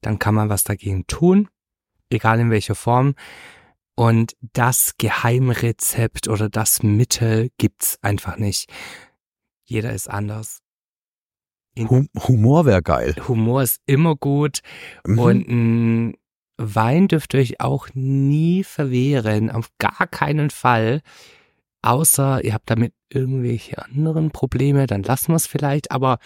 dann 0.00 0.18
kann 0.18 0.34
man 0.34 0.48
was 0.48 0.64
dagegen 0.64 1.06
tun. 1.06 1.48
Egal 2.10 2.40
in 2.40 2.50
welcher 2.50 2.74
Form. 2.74 3.14
Und 3.94 4.34
das 4.40 4.94
Geheimrezept 4.98 6.28
oder 6.28 6.48
das 6.48 6.82
Mittel 6.82 7.50
gibt's 7.58 7.98
einfach 8.02 8.36
nicht. 8.36 8.72
Jeder 9.64 9.92
ist 9.92 10.08
anders. 10.08 10.60
Hum 11.78 12.08
Humor 12.16 12.66
wäre 12.66 12.82
geil. 12.82 13.14
Humor 13.28 13.62
ist 13.62 13.80
immer 13.86 14.16
gut. 14.16 14.60
Mhm. 15.06 15.18
Und 15.18 15.48
ein 15.48 16.14
Wein 16.58 17.08
dürft 17.08 17.34
ihr 17.34 17.40
euch 17.40 17.60
auch 17.60 17.88
nie 17.94 18.62
verwehren, 18.62 19.50
auf 19.50 19.70
gar 19.78 20.06
keinen 20.06 20.50
Fall. 20.50 21.00
Außer 21.82 22.44
ihr 22.44 22.54
habt 22.54 22.70
damit 22.70 22.94
irgendwelche 23.08 23.84
anderen 23.84 24.30
Probleme, 24.30 24.86
dann 24.86 25.02
lassen 25.02 25.32
wir 25.32 25.36
es 25.36 25.46
vielleicht. 25.46 25.90
Aber 25.90 26.18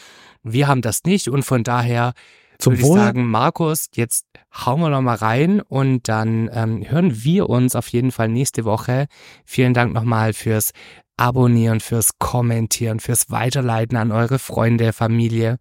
wir 0.43 0.69
haben 0.69 0.83
das 0.83 1.05
nicht 1.05 1.29
und 1.29 1.45
von 1.45 1.65
daher 1.65 2.13
Zum 2.59 2.75
würde 2.75 2.83
ich 2.83 2.89
Wohl. 2.89 2.99
sagen, 2.99 3.27
Markus, 3.27 3.89
jetzt 3.95 4.27
hauen 4.55 4.81
wir 4.81 4.89
noch 4.89 5.03
mal 5.03 5.17
rein 5.17 5.61
und 5.61 6.09
dann 6.09 6.51
ähm, 6.53 6.89
hören 6.89 7.25
wir 7.25 7.49
uns 7.49 7.77
auf 7.77 7.89
jeden 7.89 8.13
Fall 8.13 8.29
nächste 8.29 8.65
Woche. 8.65 9.07
Vielen 9.45 9.75
Dank 9.75 9.93
nochmal 9.93 10.33
fürs 10.33 10.73
Abonnieren, 11.17 11.81
fürs 11.81 12.19
Kommentieren, 12.19 13.01
fürs 13.01 13.31
Weiterleiten 13.31 13.97
an 13.97 14.13
eure 14.13 14.39
Freunde, 14.39 14.93
Familie. 14.93 15.59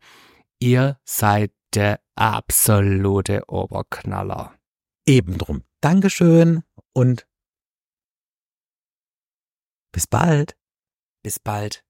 Ihr 0.59 0.97
seid 1.05 1.51
der 1.73 1.99
absolute 2.15 3.43
Oberknaller. 3.47 4.53
Eben 5.05 5.37
drum. 5.37 5.63
Dankeschön 5.81 6.63
und 6.93 7.27
bis 9.91 10.07
bald. 10.07 10.57
Bis 11.23 11.39
bald. 11.39 11.84